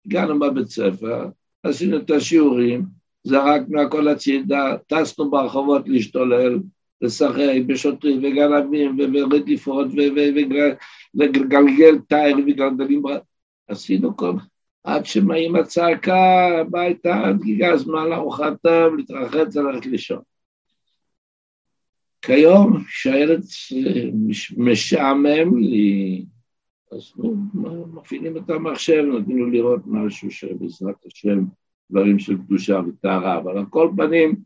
[0.06, 1.28] הגענו בבית ספר,
[1.62, 2.84] עשינו את השיעורים,
[3.24, 6.58] זרקנו הכל הצידה, טסנו ברחובות להשתולל,
[7.02, 9.88] לשחק בשוטרים וגנבים ורדיפות
[11.14, 13.02] ולגלגל תייר וגלגלים,
[13.68, 14.32] עשינו כל...
[14.84, 20.22] עד שמאמא צעקה הביתה, הגיע הזמן לארוחת טוב, להתרחץ, ללכת לישון.
[22.22, 23.42] כיום, כשהילד
[24.56, 26.24] משעמם לי,
[26.92, 27.12] אז
[27.94, 31.44] מפעילים את המחשב, נותנים לו לראות משהו שבעזרת השם,
[31.90, 34.36] דברים של קדושה וטהרה, אבל על כל פנים,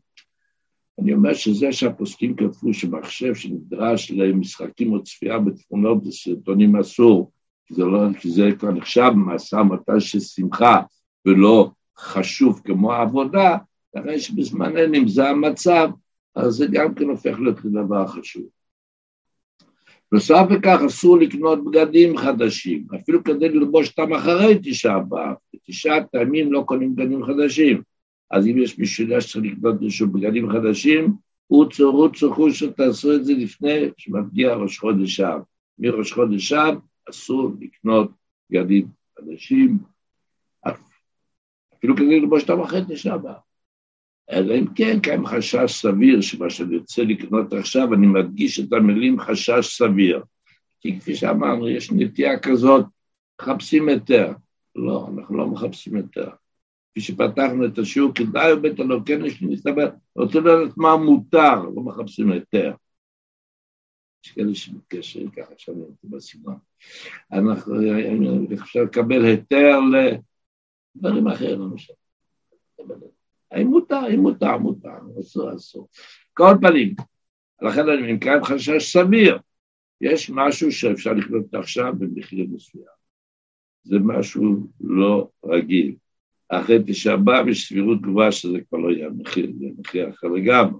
[1.01, 7.31] אני אומר שזה שהפוסקים כתבו שמחשב שנדרש למשחקים או צפייה בתמונות וסרטונים אסור,
[7.65, 10.81] כי זה, לא, כי זה כבר נחשב מעשה מתי של שמחה
[11.25, 13.57] ולא חשוב כמו העבודה,
[13.99, 15.89] אחרי שבזמננו אם זה המצב,
[16.35, 18.43] אז זה גם כן הופך להיות לדבר חשוב.
[20.11, 26.53] נוסף לכך אסור לקנות בגדים חדשים, אפילו כדי ללבוש אותם אחרי תשעה באב, בתשעת הימים
[26.53, 27.81] לא קונים בגדים חדשים,
[28.31, 31.13] אז אם יש מישהו יודע שצריך לקנות איזשהו בגדים חדשים,
[31.49, 35.41] רוצו רוצו חושו תעשו את זה לפני שמגיע ראש חודש אב.
[35.79, 36.77] מראש חודש אב
[37.09, 38.11] אסור לקנות
[38.49, 38.87] בגדים
[39.19, 39.77] חדשים,
[41.73, 43.35] אפילו כדי ללבוש אותם אחרי תשעה באב.
[44.31, 49.19] אלא אם כן קיים חשש סביר שמה שאני רוצה לקנות עכשיו, אני מדגיש את המילים
[49.19, 50.23] חשש סביר.
[50.81, 52.85] כי כפי שאמרנו, יש נטייה כזאת,
[53.41, 54.33] מחפשים היתר.
[54.75, 56.29] לא, אנחנו לא מחפשים היתר.
[56.91, 62.73] כפי שפתחנו את השיעור, כדאי בית אלוקינו שמסתבר, רוצה לדעת מה מותר, לא מחפשים היתר.
[64.25, 66.57] יש כאלה שמתקשרים ככה, עכשיו אני בסגנון.
[67.31, 67.75] אנחנו,
[68.53, 69.79] אפשר לקבל היתר
[70.95, 71.93] לדברים אחרים, למשל.
[73.51, 75.87] האם מותר, אם מותר, מותר, אסור, אסור.
[76.33, 76.95] כל פנים,
[77.61, 79.39] לכן אני מקיים חשש סביר,
[80.01, 82.85] יש משהו שאפשר לקנות עכשיו במחיר מסוים.
[83.83, 85.95] זה משהו לא רגיל.
[86.49, 90.79] אחרי תשעה באב יש סבירות גבוהה שזה כבר לא יהיה מחיר, זה מחיר אחר לגמרי.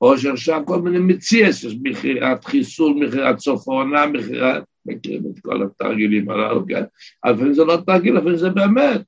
[0.00, 5.62] או שעכשיו כל מיני מציאס, יש מכירת חיסול, מכירת סוף העונה, מכירת, מכירים את כל
[5.62, 6.82] התרגילים הללו, כן?
[7.26, 9.00] לפעמים זה לא תרגיל, לפעמים זה באמת.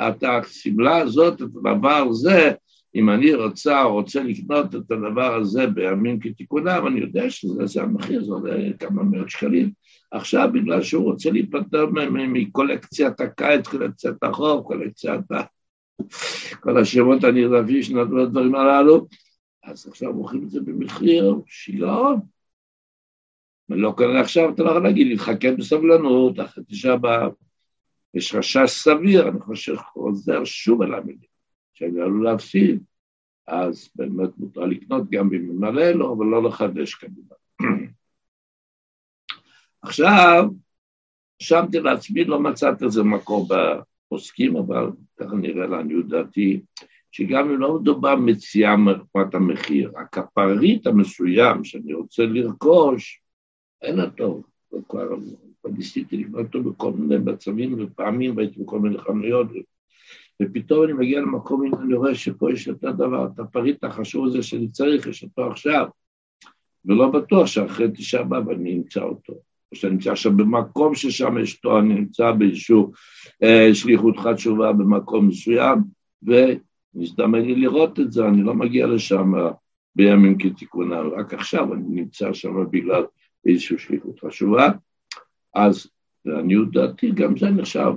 [0.00, 2.52] את השמלה הזאת, את הדבר הזה,
[2.94, 8.24] אם אני רוצה או רוצה לקנות את הדבר הזה בימים כתיקונם, אני יודע שזה המחיר,
[8.24, 9.70] זה עולה כמה מאות שקלים.
[10.10, 15.42] עכשיו, בגלל שהוא רוצה להיפטר מקולקציית הקיץ, קולקציית החור, קולקציית ה...
[16.60, 19.06] כל השמות הנרדפים שנתנו לדברים הללו,
[19.64, 22.20] אז עכשיו מוכרים את זה במחיר שיגעון.
[23.68, 27.32] ולא קורה עכשיו, אתה לא יכול להגיד, להתחכם בסבלנות, אחרי תשעה באב.
[28.16, 31.28] יש חשש סביר, אני חושב, חוזר שוב אל המילים,
[31.74, 32.82] שאני עלול להפסיד,
[33.46, 37.36] אז באמת מותר לקנות גם אם ממלא לו, אבל לא לחדש כמובן.
[39.82, 40.44] עכשיו,
[41.42, 46.60] רשמתי לעצמי, לא מצאתי איזה מקור בפוסקים, אבל ככה נראה לעניות דעתי,
[47.10, 53.20] שגם אם לא מדובר מציאה מרפאת המחיר, הכפרית המסוים שאני רוצה לרכוש,
[53.82, 55.08] אין אותו, זה כבר
[55.76, 59.46] ניסיתי לקנות אותו בכל מיני מצבים ופעמים, והייתי בכל מיני חנויות,
[60.42, 64.68] ופתאום אני מגיע למקום, אני רואה שפה יש את הדבר, את הפריט החשוב הזה שאני
[64.68, 65.86] צריך, יש אותו עכשיו,
[66.84, 69.32] ולא בטוח שאחרי תשעה באב אני אמצא אותו.
[69.72, 72.92] או שאני נמצא עכשיו במקום ששם יש אותו, אני נמצא באיזשהו
[73.42, 75.78] אה, שליחות חשובה במקום מסוים,
[76.22, 79.32] ומזדמן לי לראות את זה, אני לא מגיע לשם
[79.96, 83.04] בימים כתיקונם, רק עכשיו אני נמצא שם בגלל
[83.46, 84.68] איזושהי שליחות חשובה.
[85.56, 85.86] אז
[86.24, 87.92] לעניות דעתי גם זה נחשב.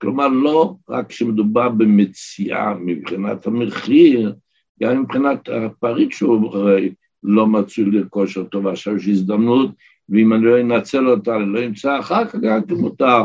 [0.00, 4.34] כלומר, לא רק כשמדובר במציאה מבחינת המחיר,
[4.82, 9.70] גם מבחינת הפריט שהוא הרי לא מצוי לרכוש אותו, ועכשיו יש הזדמנות,
[10.08, 13.24] ואם אני לא אנצל אותה, אני לא אמצא אחר כך גם כמותר.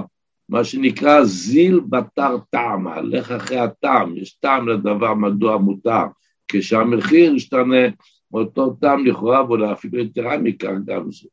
[0.50, 6.04] מה שנקרא זיל בתר טעם, הלך אחרי הטעם, יש טעם לדבר מדוע מותר,
[6.48, 7.88] כשהמחיר ישתנה,
[8.32, 11.28] מאותו טעם לכאורה, ואולי אפילו יתרה מכך גם זה.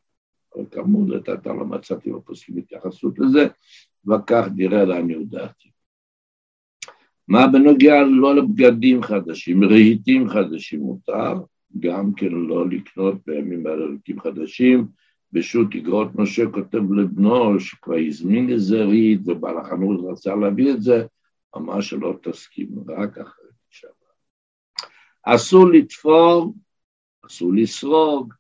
[0.55, 3.47] אבל כאמור, לדעתה לא מצאתי בפוסקים התייחסות לזה,
[4.07, 5.69] וכך נראה לעניות דעתי.
[7.29, 11.35] מה בנוגע לא לבגדים חדשים, רהיטים חדשים מותר,
[11.81, 14.87] גם כן לא לקנות בימים האלה רהיטים חדשים,
[15.33, 21.07] בשו"ת אגרות משה כותב לבנו שכבר הזמין איזה רהיט ובעל החנות רצה להביא את זה,
[21.57, 23.91] אמר שלא תסכים, רק אחרי תשעה
[25.27, 26.55] אסור לתפור,
[27.27, 28.35] אסור לסרוג,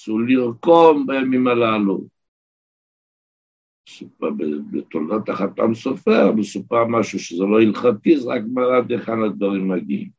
[0.00, 2.04] אסור לרקום בימים הללו.
[4.70, 10.10] בתולדות החתם סופר מסופר משהו שזה לא הלכתי, זה רק מראה היכן הדברים מגיעים.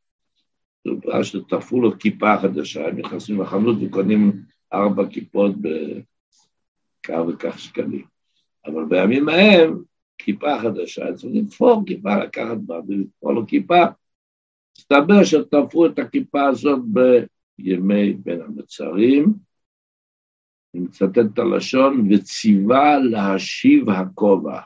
[0.84, 4.32] זה בעיה שתפרו לו כיפה חדשה, הם נכנסים לחנות וקונים
[4.72, 8.04] ארבע כיפות בכך וכך שקלים.
[8.66, 9.82] אבל בימים ההם,
[10.18, 13.84] כיפה חדשה, צריך לתפור כיפה, לקחת בה ולתפור לו כיפה.
[14.78, 16.80] מסתבר שתפרו את הכיפה הזאת
[17.58, 19.34] בימי בין המצרים,
[20.74, 24.60] אני מצטט את הלשון, וציווה להשיב הכובע,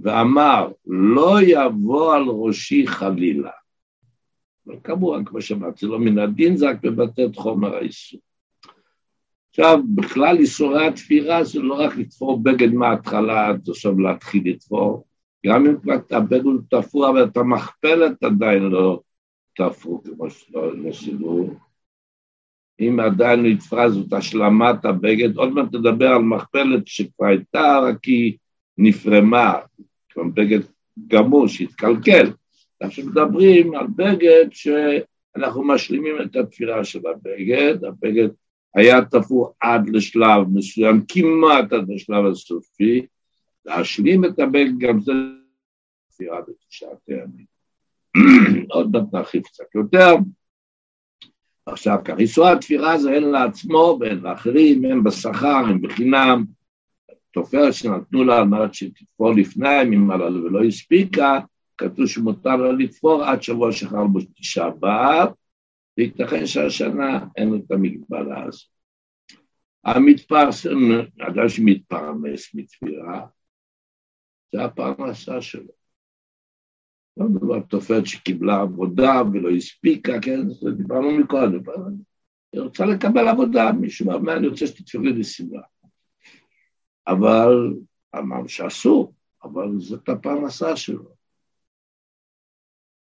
[0.00, 3.50] ואמר, לא יבוא על ראשי חלילה.
[4.66, 8.20] אבל כמובן, כמו שאמרתי, לא מן הדין, זה רק מבטא את חומר האיסור.
[9.50, 15.06] עכשיו, בכלל איסורי התפירה זה לא רק לתפור בגד מההתחלה עד עכשיו להתחיל לתפור,
[15.46, 19.00] גם אם כבר הבגד הוא תפור, אבל את המכפלת עדיין לא
[19.56, 21.50] תפרו כמו שלא סידרו.
[22.80, 28.36] אם עדיין נתפרה זאת השלמת הבגד, עוד מעט נדבר על מכפלת שכבר הייתה, רק היא
[28.78, 29.54] נפרמה,
[30.10, 30.60] כבר בגד
[31.08, 32.30] גמור שהתקלקל.
[32.80, 38.28] עכשיו מדברים על בגד שאנחנו משלימים את התפירה של הבגד, הבגד
[38.74, 43.06] היה תפור עד לשלב מסוים, כמעט עד לשלב הסופי,
[43.64, 45.12] להשלים את הבגד גם זה
[46.10, 47.46] תפירה בתשעת הימים.
[48.74, 50.14] עוד מעט נרחיב קצת יותר.
[51.66, 56.44] עכשיו כך, איסור התפירה זה הן לעצמו והן לאחרים, הן בשכר, הן בחינם.
[57.30, 61.40] תופרת שנתנו לה על מנת שתתפור לפני הימים הללו ולא הספיקה,
[61.78, 65.28] כתוב שמותר לה לתפור עד שבוע שחר בו תשעה באב,
[65.98, 68.66] וייתכן שהשנה אין את המגבלה הזו.
[69.84, 70.78] המתפרסם,
[71.20, 73.26] אדם שמתפרנס מתפירה,
[74.52, 75.81] זה הפרנסה שלו.
[77.16, 80.48] לא מדובר תופעת שקיבלה עבודה ולא הספיקה, כן?
[80.48, 81.60] זה דיברנו מקודם.
[82.52, 85.22] היא רוצה לקבל עבודה, מישהו אומר, אני רוצה שתתפרי לי.
[87.06, 87.74] אבל
[88.18, 91.22] אמרנו שאסור, אבל זאת הפרנסה שלו.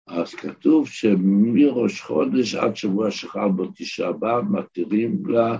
[0.07, 5.57] אז כתוב שמראש חודש עד שבוע שחל בו תשעה באב מתירים לה,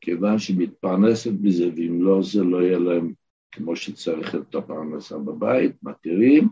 [0.00, 3.12] כיוון שהיא מתפרנסת מזה, ואם לא זה לא יהיה להם
[3.52, 6.48] כמו שצריך את הפרנסה בבית, מתירים,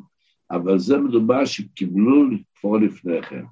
[0.50, 3.44] אבל זה מדובר שקיבלו לתפור לפני כן.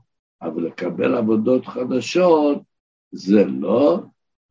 [0.42, 2.62] אבל לקבל עבודות חדשות
[3.12, 4.00] זה לא,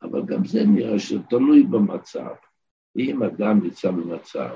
[0.04, 2.34] אבל גם זה נראה שתלוי במצב.
[2.98, 4.56] אם אדם נמצא במצב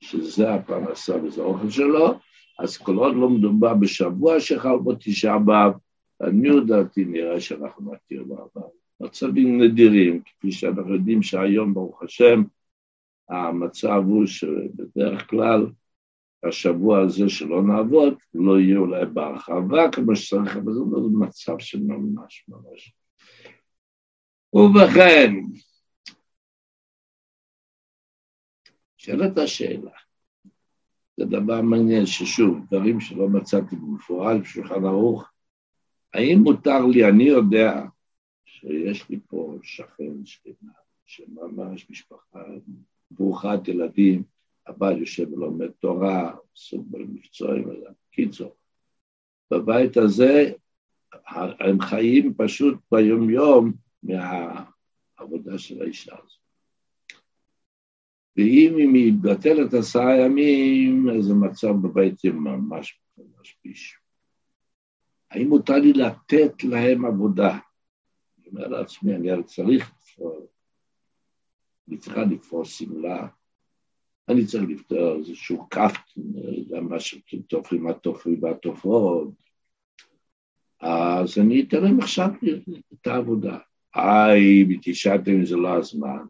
[0.00, 2.14] שזה הפרנסה וזה האוכל שלו,
[2.58, 5.72] אז כל עוד לא מדובר בשבוע שחל בו תשעה באב,
[6.20, 8.68] לעניות דעתי נראה שאנחנו נכיר בעבר.
[9.00, 12.42] מצבים נדירים, כפי שאנחנו יודעים שהיום, ברוך השם,
[13.28, 15.66] המצב הוא שבדרך כלל
[16.48, 21.82] השבוע הזה שלא נעבוד, לא יהיה אולי בהרחבה כמו שצריך, אבל זה לא מצב של
[21.82, 22.94] ממש ממש.
[24.54, 25.34] ובכן,
[28.96, 29.90] שאלת השאלה,
[31.16, 35.30] זה דבר מעניין ששוב, דברים שלא מצאתי במפורש בשולחן ערוך,
[36.14, 37.82] האם מותר לי, אני יודע
[38.44, 40.72] שיש לי פה שכן שכנה,
[41.06, 42.42] שממש משפחה
[43.10, 44.22] ברוכת ילדים,
[44.66, 47.68] הבעל יושב ולומד תורה, סוג במקצועים,
[48.10, 48.56] קיצור.
[49.50, 50.52] בבית הזה
[51.60, 53.72] הם חיים פשוט ביומיום
[54.02, 56.42] מהעבודה של האישה הזאת.
[58.36, 63.98] ואם היא מתבטלת עשרה ימים, אז המצב בבית יהיה ממש ממש ביש.
[65.30, 67.58] האם מותר לי לתת להם עבודה?
[68.38, 70.46] אני אומר לעצמי, אני צריך לפעול,
[71.88, 73.28] אני צריכה לפעול שמלה,
[74.28, 75.68] אני צריך לפתור איזשהו
[76.70, 79.28] גם מה שתופרים התופרים והתופרות,
[80.80, 82.28] אז אני אתן להם עכשיו
[82.92, 83.58] את העבודה.
[83.96, 86.24] איי, בתשעתם זה לא הזמן,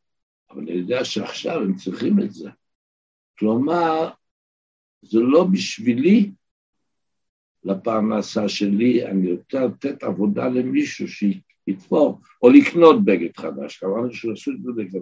[0.50, 2.50] אבל אני יודע שעכשיו הם צריכים את זה.
[3.38, 4.10] כלומר,
[5.02, 6.30] זה לא בשבילי,
[7.64, 14.62] לפרנסה שלי, אני רוצה לתת עבודה למישהו שיתפור, או לקנות בגד חדש, כמובן שעשו את
[14.62, 15.00] זה בגלל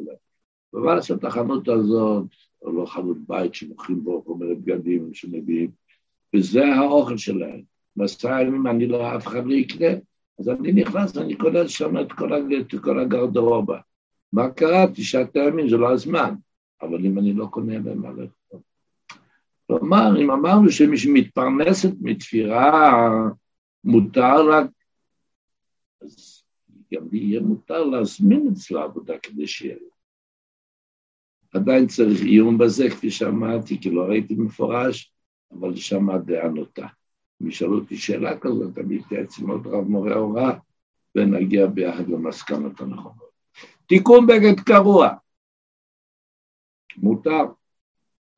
[0.75, 2.25] לעשות את החנות הזאת,
[2.63, 5.71] או לא חנות בית שמוכרים בו כל מיני בגדים שמביאים,
[6.37, 7.63] וזה האוכל שלהם.
[7.97, 9.87] בעשרה ימים אני לא, אף אחד לא יקנה,
[10.39, 12.31] אז אני נכנס, אני קונה שם את כל,
[12.83, 13.79] כל הגרדרובה.
[14.33, 14.87] מה קרה?
[14.95, 16.35] תשעת הימים זה לא הזמן,
[16.83, 18.61] אבל אם אני לא קונה להם מה לאכול.
[19.67, 23.09] כלומר, אם אמרנו שמי שמתפרנסת מתפירה,
[23.85, 24.63] מותר לה,
[26.03, 26.43] אז
[26.95, 30.00] גם לי יהיה מותר להזמין אצלה עבודה כדי שיהיה לה.
[31.55, 35.13] עדיין צריך עיון בזה, כפי שאמרתי, כי לא ראיתי מפורש,
[35.53, 36.87] אבל שם הדעה נוטה.
[37.43, 40.53] אם ישאלו אותי שאלה כזאת, אני אתייעץ עם עוד רב מורה הוראה,
[41.15, 43.31] ונגיע ביחד למסקנות הנכונות.
[43.87, 45.09] תיקון בגד קרוע.
[46.97, 47.45] מותר,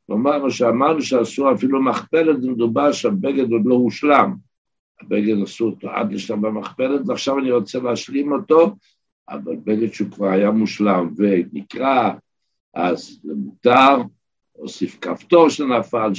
[0.07, 4.35] כלומר, שאמרנו שאסור אפילו מכפלת, זה מדובר שהבגד עוד לא הושלם.
[5.01, 8.77] הבגד עשו אותו עד לשלב המכפלת, ועכשיו אני רוצה להשלים אותו,
[9.29, 12.11] אבל בגד שהוא כבר היה מושלם ונקרא,
[12.75, 13.97] אז זה מותר,
[14.59, 16.13] להוסיף כפתור שנפל,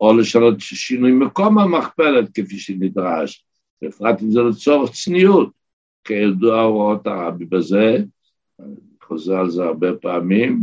[0.00, 3.44] או לשנות שינוי מקום המכפלת כפי שנדרש,
[3.82, 5.50] בפרט אם זה לצורך צניעות,
[6.04, 7.96] כידוע הוראות הרבי בזה,
[8.60, 10.60] אני חוזר על זה הרבה פעמים,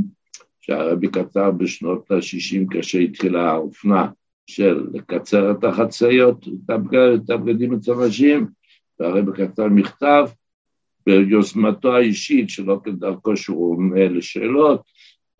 [0.61, 4.07] שהרבי כתב בשנות ה-60 כשהתחילה האופנה
[4.47, 8.47] של לקצר את החציות, את הבגדים אצל נשים,
[8.99, 10.25] והרבי כתב מכתב
[11.05, 14.81] ביוזמתו האישית, שלא כדרכו שהוא עונה לשאלות,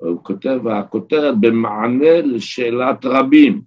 [0.01, 3.61] הוא כותב, והכותרת במענה לשאלת רבים,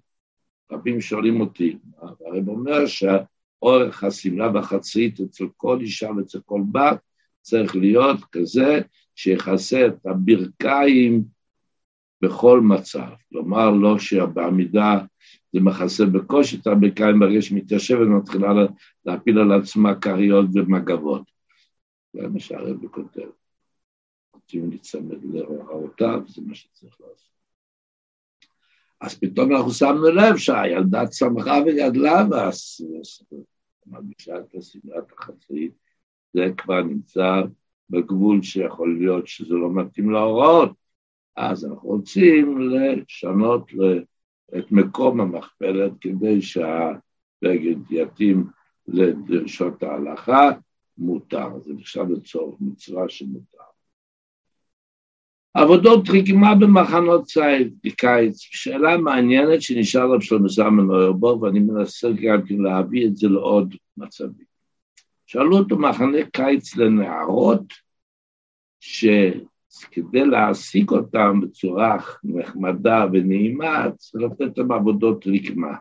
[0.72, 6.99] רבים שואלים אותי, הרב אומר שאורך השמלה והחצאית אצל כל אישה ואצל כל בת
[7.41, 8.80] צריך להיות כזה
[9.14, 11.24] שיכסה את הברכיים
[12.22, 14.99] בכל מצב, כלומר לא שבעמידה
[15.53, 18.53] זה מכסה בקושי את הברכיים ברגע שמתיישבת ומתחילה
[19.07, 21.22] להפיל על עצמה כריות ומגבות.
[22.12, 23.43] זה מה שהרבי כותב.
[24.45, 27.34] רוצים להיצמד להוראותיו, זה מה שצריך לעשות.
[29.01, 32.24] אז פתאום אנחנו שמנו לב שהילדה צמחה וגדלה
[33.86, 35.72] ומרגישה את השמלת החצאית,
[36.32, 37.42] זה כבר נמצא
[37.90, 40.70] בגבול שיכול להיות שזה לא מתאים להוראות,
[41.36, 43.70] אז אנחנו רוצים לשנות
[44.59, 48.47] את מקום המכפלת כדי שהבגד יתאים
[48.88, 50.51] לדרישות ההלכה,
[50.99, 53.74] מותר, זה נחשב לצורך מצווה שמותר.
[55.55, 62.46] עבודות רקמה במחנות ציד בקיץ, שאלה מעניינת שנשאל רב שלמה זלמן אוירבוך ואני מנסה גם
[62.46, 64.46] כן להביא את זה לעוד מצבים.
[65.26, 67.64] שאלו אותו מחנה קיץ לנערות,
[68.80, 75.76] שכדי להעסיק אותם בצורה נחמדה ונעימה, צריך לתת להם עבודות רקמה.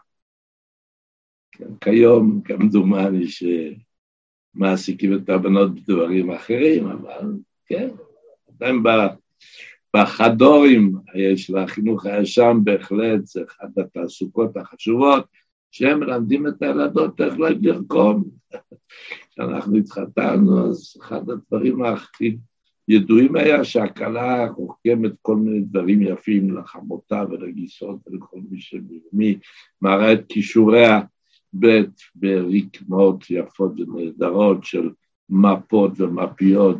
[1.52, 3.26] כן, כיום, כמדומני
[4.56, 7.34] שמעסיקים את הבנות בדברים אחרים, אבל
[7.66, 7.90] כן,
[8.56, 8.84] עדיין
[9.96, 10.92] בחדורים
[11.36, 15.26] של החינוך הישן בהחלט זה אחת התעסוקות החשובות,
[15.72, 18.24] שהם מלמדים את הילדות איך לרקום.
[19.32, 22.38] כשאנחנו התחתנו, אז אחד הדברים הכי
[22.88, 29.38] ידועים היה שהכלה רוקמת כל מיני דברים יפים לחמותה ולגיסות ולכל מי שמי
[29.82, 31.02] מראה את כישוריה
[32.16, 34.90] ברקמות יפות ונהדרות של
[35.30, 36.78] מפות ומפיות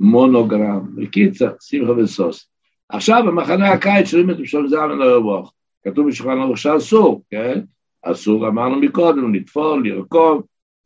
[0.00, 2.50] מונוגרם, בקיצר, שמחה וסוס.
[2.88, 5.52] עכשיו במחנה הקיץ שומעים את משול זמן יבוך.
[5.84, 7.60] כתוב בשולחן ערוך שאסור, כן?
[8.02, 10.42] אסור, אמרנו מקודם, לטפול, לרכוב,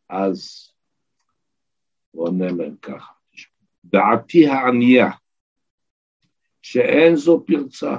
[0.09, 0.69] אז
[2.11, 3.13] הוא עונה להם ככה.
[3.85, 5.11] דעתי הענייה,
[6.63, 7.97] שאין זו פרצה,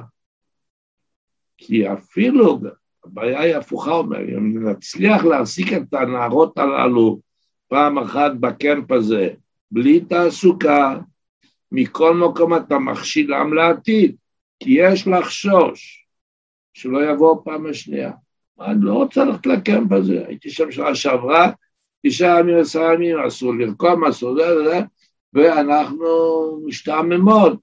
[1.58, 2.60] כי אפילו,
[3.06, 7.20] הבעיה היא הפוכה, אומר, אם נצליח להעסיק את הנערות הללו
[7.68, 9.30] פעם אחת בקמפ הזה,
[9.76, 10.98] בלי תעסוקה,
[11.72, 14.16] מכל מקום אתה מכשילם לעתיד,
[14.60, 16.08] כי יש לחשוש
[16.74, 18.12] שלא יבוא פעם השנייה.
[18.62, 21.52] אני לא רוצה ללכת לקמפ הזה, הייתי שם שעה שעברה,
[22.06, 24.80] תשעה ימים עשרה ימים, אסור לרקום, אסור זה וזה,
[25.34, 26.08] ואנחנו
[26.66, 27.60] משתעממות.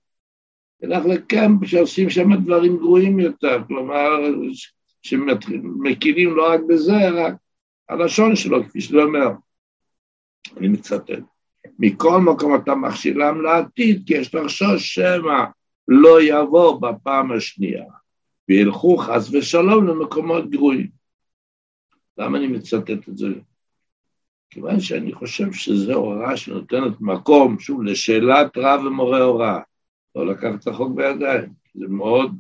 [0.83, 4.11] נלך לקמפ שעושים שם דברים גרועים יותר, כלומר,
[5.03, 7.35] שמקילים לא רק בזה, רק
[7.89, 9.29] הלשון שלו, כפי שזה אומר.
[10.57, 11.32] אני מצטט.
[11.83, 15.45] מכל מקום אתה מכשילם לעתיד, כי יש לחשוש שמא
[15.89, 17.85] לא יבוא בפעם השנייה,
[18.49, 20.91] וילכו חס ושלום למקומות גרועים.
[22.19, 23.27] למה אני מצטט את זה?
[24.51, 29.61] כיוון שאני חושב שזו הוראה שנותנת מקום, שוב, לשאלת רב ומורה הוראה.
[30.15, 32.37] לא לקחת את החוק בידיים, זה מאוד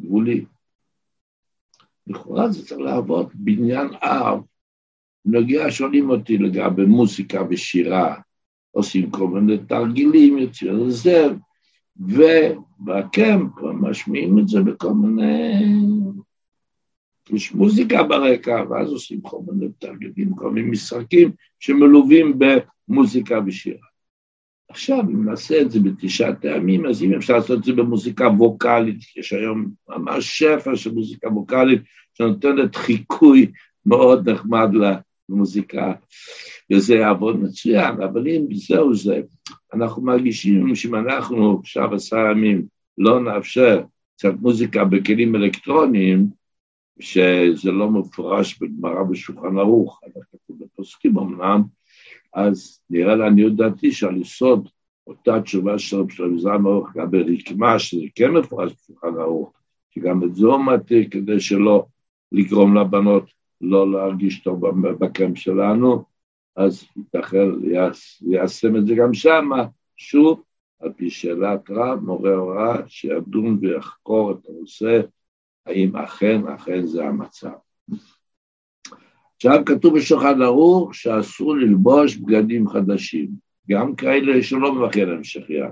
[0.00, 0.44] גבולי.
[2.06, 4.40] לכאורה זה צריך לעבוד בניין אב.
[5.24, 8.16] בנוגע שואלים אותי לגבי מוזיקה ושירה,
[8.70, 11.28] עושים כל מיני תרגילים, יוצאים לזה,
[11.96, 15.64] ובקמפ משמיעים את זה בכל מיני...
[17.32, 23.86] יש מוזיקה ברקע, ואז עושים כל מיני תרגילים, כל מיני משחקים שמלווים במוזיקה ושירה.
[24.68, 28.98] עכשיו, אם נעשה את זה בתשעה טעמים, אז אם אפשר לעשות את זה במוזיקה ווקאלית,
[29.16, 31.82] יש היום ממש שפע של מוזיקה ווקאלית
[32.14, 33.52] שנותנת חיקוי
[33.86, 34.68] מאוד נחמד
[35.28, 35.92] למוזיקה
[36.72, 39.20] וזה יעבוד מצוין, אבל אם זהו זה,
[39.74, 42.66] אנחנו מרגישים שאם אנחנו עכשיו עשרה ימים
[42.98, 43.82] לא נאפשר
[44.16, 46.26] קצת מוזיקה בכלים אלקטרוניים,
[47.00, 50.00] שזה לא מפורש בגמרא בשולחן ערוך,
[50.32, 51.62] כתוב בפוסקים אמנם,
[52.34, 54.68] אז נראה לעניות דעתי שעל יסוד
[55.06, 59.52] אותה תשובה של רב שלמה זלמן אורך לגבי רקמה, שזה כן מפורש בשולחן ערוך,
[59.90, 60.64] שגם את זה הוא
[61.10, 61.86] כדי שלא
[62.32, 66.04] לגרום לבנות לא להרגיש טוב בקרם שלנו,
[66.56, 67.48] אז ייתכן
[68.20, 70.42] ליישם את זה גם שמה, שוב,
[70.80, 75.00] על פי שאלת רב, מורה הוראה, שידון ויחקור את הנושא,
[75.66, 77.50] האם אכן, אכן זה המצב.
[79.36, 83.28] עכשיו כתוב בשולחן ערוך שאסור ללבוש בגדים חדשים,
[83.70, 85.70] גם כאלה שלא מבקר להם שחיין.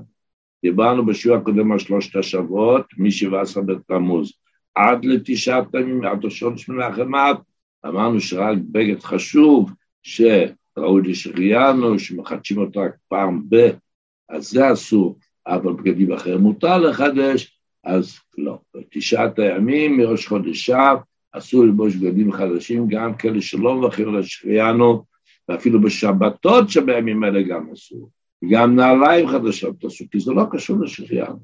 [0.62, 4.32] דיברנו בשיעור הקודם על שלושת השבועות, מ-17 בתמוז
[4.74, 7.36] עד לתשעת הימים, עד ראשון שמונה חמת,
[7.86, 9.70] אמרנו שרק בגד חשוב,
[10.78, 13.70] שראוי לשחיינו, שמחדשים אותו רק פעם ב...
[14.28, 18.58] אז זה אסור, אבל בגדים אחרים מותר לחדש, אז לא.
[18.76, 20.96] בתשעת הימים מראש חודש שב,
[21.32, 25.04] אסור ללבוש בגדים חדשים, גם כאלה שלא מברכים לשחיינו,
[25.48, 28.10] ואפילו בשבתות שבימים האלה גם אסור.
[28.50, 31.38] גם נעליים חדשות אסור, כי זה לא קשור לשחיינו.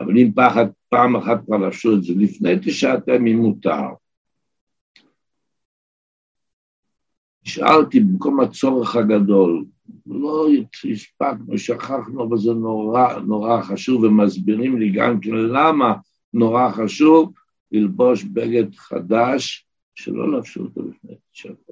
[0.00, 3.88] אבל אם פחד, פעם אחת כבר לבשו את זה לפני תשעת הימים מותר.
[7.48, 9.64] שאלתי במקום הצורך הגדול,
[10.06, 10.46] לא
[10.92, 15.94] הספקנו, שכחנו, אבל זה נורא נורא חשוב, ומסבירים לי גם כן למה
[16.34, 17.32] נורא חשוב
[17.72, 21.70] ללבוש בגד חדש, שלא לבשו אותו לפני תשעת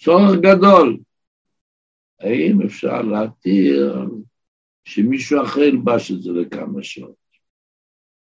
[0.00, 0.98] צורך גדול.
[2.20, 4.08] האם אפשר להתיר
[4.84, 7.14] שמישהו אחר ילבש את זה לכמה שעות?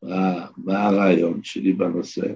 [0.02, 2.26] מה, מה הרעיון שלי בנושא?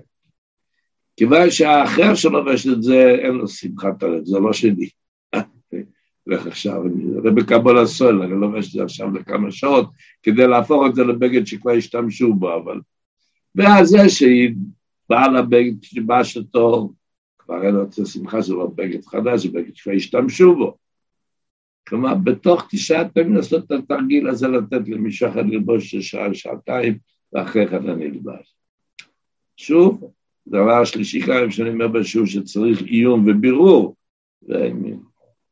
[1.17, 4.89] כיוון שהאחר שלובש את זה, אין לו שמחת הלב, זה לא שלי.
[6.27, 6.83] לך עכשיו,
[7.23, 9.91] זה בקבול הסול, אני לובש את זה עכשיו לכמה שעות,
[10.23, 12.81] כדי להפוך את זה לבגד שכבר השתמשו בו, אבל...
[13.55, 14.55] ואז זה שהיא
[15.09, 16.93] באה לבגד שבש אותו,
[17.39, 20.77] כבר אין לו שמחה, זה לא בגד חדש, זה בגד שכבר השתמשו בו.
[21.89, 26.99] כלומר, בתוך תשעת פעמים לעשות את התרגיל הזה, לתת למישהו אחר ללבוש שעה, שעתיים,
[27.33, 28.55] ואחרי כן אני אלבש.
[29.57, 30.11] שוב,
[30.49, 33.97] דבר שלישי כאן, שאני אומר בשיעור שצריך עיון ובירור,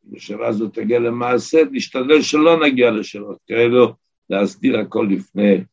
[0.04, 3.94] ובשאלה הזאת תגיע למעשה, נשתדל שלא נגיע לשאלות כאלו,
[4.30, 5.64] להסדיר הכל לפני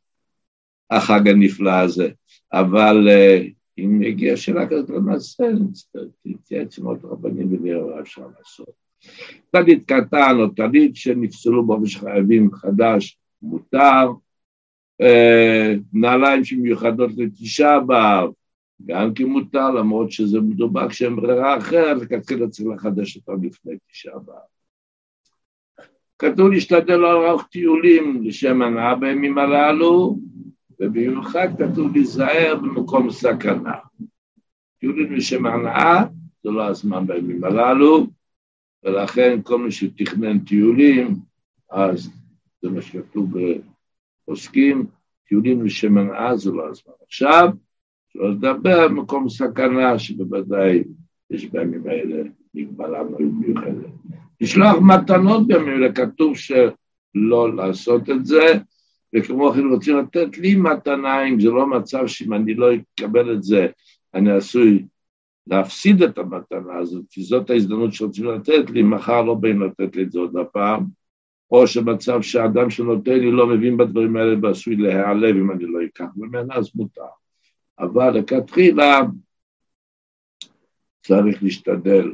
[0.92, 2.10] החג הנפלא הזה.
[2.54, 3.42] אבל אה,
[3.78, 5.44] אם יגיע שאלה כזאת למעשה,
[6.26, 8.70] נתייעץ עם עוד רבנים ונראה מה אפשר לעשות.
[9.52, 14.12] טלית קטן או טלית שנפסלו באופן שחייבים חדש, מותר.
[15.02, 18.30] אה, נעליים שמיוחדות לתשעה באב,
[18.86, 24.20] גם כי מותר, למרות שזה מדובר כשהם ברירה אחרת, לכתחילה צריך לחדש אותם לפני תשעה
[24.20, 24.36] באב.
[26.20, 30.20] כתוב להשתדל לא לערוך טיולים לשם הנאה בימים הללו,
[30.80, 33.74] ובמיוחד כתוב להיזהר במקום סכנה.
[34.80, 36.04] טיולים לשם הנאה
[36.44, 38.08] זה לא הזמן בימים הללו,
[38.84, 41.16] ולכן כל מי שתכנן טיולים,
[41.70, 42.10] אז
[42.62, 43.34] זה מה שכתוב
[44.28, 44.88] בעוסקים,
[45.28, 46.94] טיולים לשם הנאה זה לא הזמן.
[47.06, 47.50] עכשיו,
[48.14, 50.84] שלא לדבר מקום סכנה שבוודאי
[51.30, 53.90] יש בימים האלה מגבלה מאוד מיוחדת.
[54.42, 58.46] לשלוח מתנות בימים האלה, כתוב שלא לעשות את זה,
[59.16, 63.44] וכמו כן רוצים לתת לי מתנה, אם זה לא מצב שאם אני לא אקבל את
[63.44, 63.68] זה,
[64.14, 64.86] אני עשוי
[65.48, 70.04] להפסיד את המתנה הזאת, כי זאת ההזדמנות שרוצים לתת לי, מחר לא באים לתת לי
[70.04, 70.86] את זה עוד הפעם,
[71.52, 76.06] או שמצב שהאדם שנותן לי לא מבין בדברים האלה ועשוי להיעלב אם אני לא אקח
[76.16, 77.19] ממנה, אז מותר.
[77.80, 79.02] אבל לכתחילה
[81.02, 82.12] צריך להשתדל.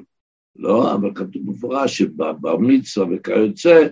[0.55, 3.87] לא, אבל כתוב מפורש שבבר מצווה וכיוצא,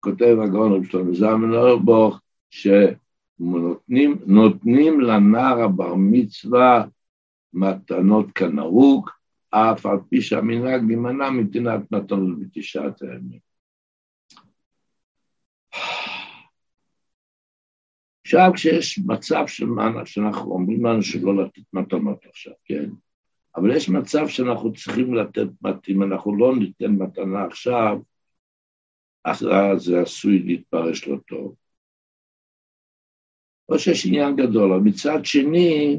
[0.00, 2.20] כותב הגאון רב שלמה זלמן אורבוך,
[2.50, 4.20] שנותנים
[5.00, 6.84] לנער הבר מצווה
[7.54, 9.10] מתנות כנהוג,
[9.50, 13.47] אף על פי שהמנהג להימנע מנתינת מתנות בתשעת הימים.
[18.28, 22.90] עכשיו כשיש מצב של מה שאנחנו אומרים לנו שלא לתת מתנות עכשיו, כן?
[23.56, 25.48] אבל יש מצב שאנחנו צריכים לתת,
[25.88, 27.98] אם אנחנו לא ניתן מתנה עכשיו,
[29.24, 29.38] אז
[29.76, 31.54] זה עשוי להתפרש לא טוב.
[33.68, 35.98] או שיש עניין גדול, אבל מצד שני,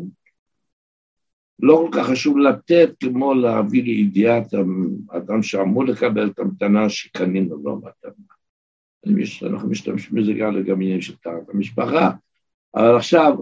[1.59, 4.53] לא כל כך חשוב לתת כמו להביא לידיעת
[5.09, 8.38] האדם שאמור לקבל את המתנה שקנינו לו מתנה.
[9.43, 12.11] אנחנו משתמשים בזה גם לגבי של טהרת המשפחה,
[12.75, 13.35] אבל עכשיו,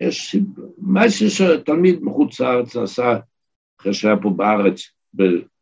[0.00, 0.36] יש
[0.78, 3.18] מה שתלמיד מחוץ לארץ עשה
[3.80, 4.80] אחרי שהיה פה בארץ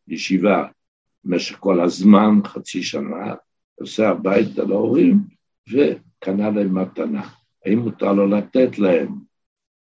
[0.06, 0.66] בישיבה
[1.24, 3.34] במשך כל הזמן, חצי שנה,
[3.80, 5.18] עושה הביתה להורים
[5.68, 7.28] וקנה להם מתנה.
[7.66, 9.08] האם מותר לו לתת להם?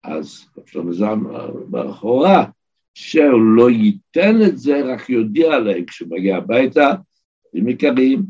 [0.03, 1.29] אז שלמה זלמן
[1.69, 2.45] באחורה,
[2.93, 6.93] שהוא לא ייתן את זה, רק יודיע להם כשהוא מגיע הביתה,
[7.53, 8.23] הם יקרים,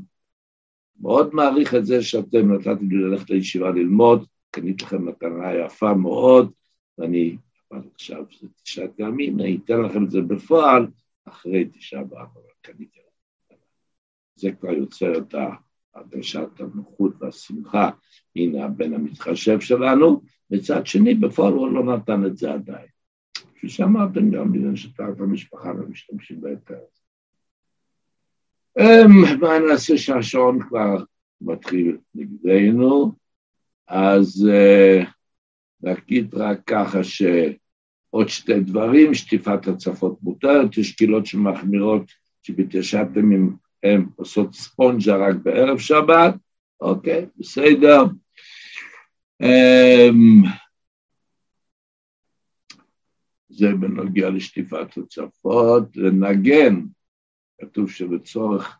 [1.02, 6.52] מאוד מעריך את זה שאתם נתתם לי ללכת לישיבה ללמוד, קנית לכם מתנה יפה מאוד,
[6.97, 7.38] ואני,
[7.72, 10.88] אבל עכשיו זה תשעת ימים, אני אתן לכם את זה בפועל
[11.26, 13.62] אחרי תשעה באב, אבל קניתי לכם.
[14.36, 15.36] זה כבר יוצר את
[15.95, 17.89] הרגשת הנוחות והשמחה,
[18.36, 20.22] הנה הבן המתחשב שלנו,
[20.52, 22.88] מצד שני, בפועל הוא לא נתן את זה עדיין.
[23.34, 26.76] כפי שאמרתם, גם בגלל שתחת המשפחה לא משתמשים בהיתר.
[26.76, 27.01] אמ,
[29.39, 31.03] מה נעשה שהשעון כבר
[31.41, 33.11] מתחיל נגדנו,
[33.88, 35.05] אז uh,
[35.84, 42.11] להגיד רק ככה שעוד שתי דברים, שטיפת הצפות מותרת, יש קהילות שמחמירות
[42.43, 46.36] שבתשעת ימים הן עושות ספונג'ה רק בערב שבת,
[46.82, 48.03] אוקיי, בסדר.
[49.43, 50.47] Um,
[53.49, 56.82] זה בנוגע לשטיפת הצפות, לנגן
[57.62, 58.78] כתוב שלצורך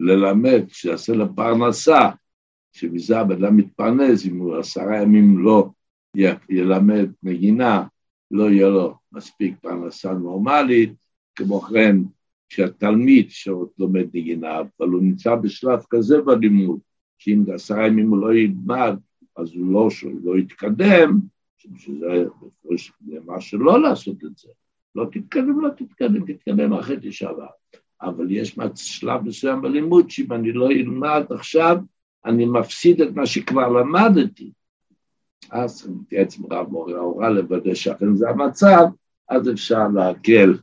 [0.00, 2.10] ללמד, שיעשה לה פרנסה,
[2.72, 5.68] שמזה הבן אדם מתפרנס, אם הוא עשרה ימים לא
[6.48, 7.84] ילמד נגינה,
[8.30, 10.92] לא יהיה לו מספיק פרנסה נורמלית,
[11.34, 11.96] כמו כן,
[12.48, 16.78] שהתלמיד שעוד לומד נגינה, אבל הוא נמצא בשלב כזה בלימוד,
[17.18, 18.96] שאם עשרה ימים הוא לא ילמד,
[19.36, 21.20] אז הוא לא, שהוא לא יתקדם,
[21.58, 22.24] שזה
[23.24, 24.48] מה שלא לעשות את זה.
[24.94, 27.48] לא תתקדם, לא תתקדם, תתקדם אחרי תשעה באב.
[28.02, 31.76] אבל יש שלב מסוים בלימוד שאם אני לא אלמד עכשיו,
[32.24, 34.50] אני מפסיד את מה שכבר למדתי.
[35.50, 38.84] אז אני מתייעץ עם רב מורי ההוראה לוודא שאכן זה המצב,
[39.28, 40.58] אז אפשר להקל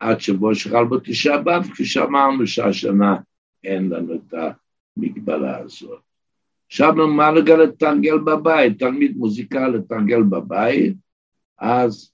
[0.00, 3.16] עד שבו שחל בו תשעה באב, כפי שאמרנו שהשנה
[3.64, 4.34] אין לנו את
[4.96, 6.00] המגבלה הזאת.
[6.66, 10.96] עכשיו מה לגל לתרגל בבית, תלמיד מוזיקה לתרגל בבית,
[11.58, 12.12] אז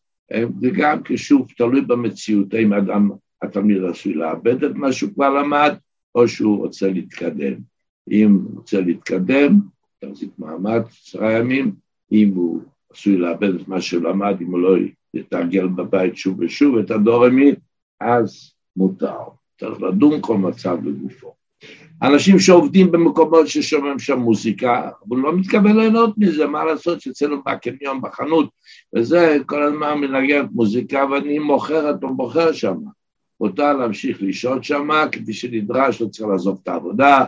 [0.61, 3.11] זה גם כשוב תלוי במציאות, אם אדם
[3.43, 5.74] התלמיד עשוי לאבד את מה שהוא כבר למד,
[6.14, 7.55] או שהוא רוצה להתקדם.
[8.11, 9.59] אם הוא רוצה להתקדם,
[9.99, 11.72] תחזיק מעמד עשרה ימים,
[12.12, 12.61] אם הוא
[12.93, 14.76] עשוי לאבד את מה שהוא למד, אם הוא לא
[15.14, 17.53] יתרגל בבית שוב ושוב את הדורמי,
[18.01, 19.18] אז מותר.
[19.61, 21.34] צריך לדון כל מצב לגופו.
[22.03, 28.01] אנשים שעובדים במקומות ששומעים שם מוזיקה, הוא לא מתכוון ליהנות מזה, מה לעשות שאצלנו בקניון,
[28.01, 28.51] בחנות,
[28.97, 32.76] וזה כל הזמן מנגנת מוזיקה ואני מוכר אותו, מוכר שם.
[33.41, 37.24] מותר להמשיך לשהות שם, כפי שנדרש, לא צריך לעזוב את העבודה,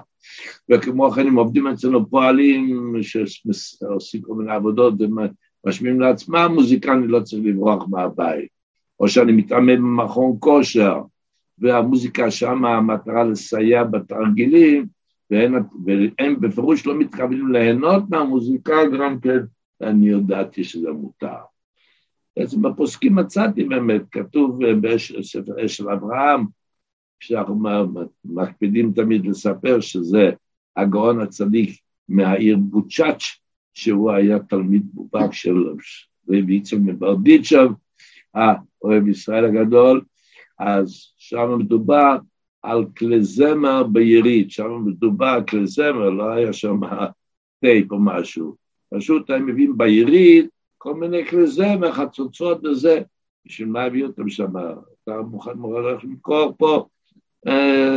[0.70, 4.94] וכמו כן אם עובדים אצלנו פועלים שעושים כל מיני עבודות
[5.64, 8.48] ומשמיעים לעצמם, מוזיקה אני לא צריך לברוח מהבית.
[9.00, 11.00] או שאני מתאמן במכון כושר,
[11.58, 14.86] והמוזיקה שם המטרה לסייע בתרגילים,
[15.30, 15.54] והם,
[15.84, 19.38] והם בפירוש לא מתכוונים ליהנות מהמוזיקה, גם כן
[19.82, 21.49] אני יודעתי שזה מותר.
[22.36, 26.44] בעצם בפוסקים מצאתי באמת, כתוב אה, בספר של אברהם,
[27.20, 27.62] שאנחנו
[28.24, 30.30] מקפידים תמיד לספר שזה
[30.76, 33.22] הגאון הצדיק מהעיר בוצ'אץ',
[33.74, 35.54] שהוא היה תלמיד מובהק של
[36.28, 37.70] רבי יצחק מברדיצ'ב,
[38.34, 40.02] האוהב ישראל הגדול,
[40.58, 42.16] אז שם מדובר
[42.62, 46.80] על כלי זמר ביריד, שם מדובר על כלי זמר, לא היה שם
[47.60, 48.56] טייפ או משהו,
[48.94, 50.48] פשוט הם מביאים ביריד
[50.82, 53.00] כל מיני כלי זמר, חצוצות וזה,
[53.46, 54.56] בשביל מה הביאו אותם שם?
[55.04, 56.86] אתה מוכן הולך למכור פה
[57.46, 57.96] אה,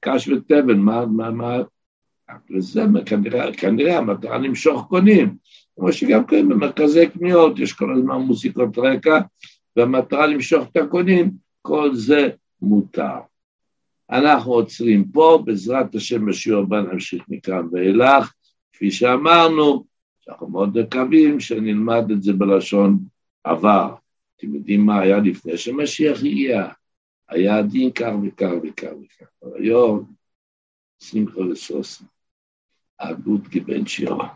[0.00, 1.56] קש ותבן, מה, מה, מה,
[2.58, 5.36] זמר, כנראה, כנראה המטרה למשוך קונים,
[5.76, 9.18] כמו שגם כן במרכזי קניות יש כל הזמן מוזיקות רקע,
[9.76, 11.30] והמטרה למשוך את הקונים,
[11.62, 12.28] כל זה
[12.62, 13.18] מותר.
[14.10, 18.32] אנחנו עוצרים פה, בעזרת השם בשיעור הבא נמשיך מכאן ואילך,
[18.72, 19.91] כפי שאמרנו,
[20.24, 22.98] שאנחנו מאוד מקווים שנלמד את זה בלשון
[23.44, 23.94] עבר.
[24.36, 26.68] אתם יודעים מה היה לפני שמשיח הגיע?
[27.28, 29.26] היה דין כך וכך וכך וכך.
[29.42, 30.12] אבל היום,
[31.02, 32.04] שמחה וסוסן,
[33.00, 34.28] הגות כבן שירה.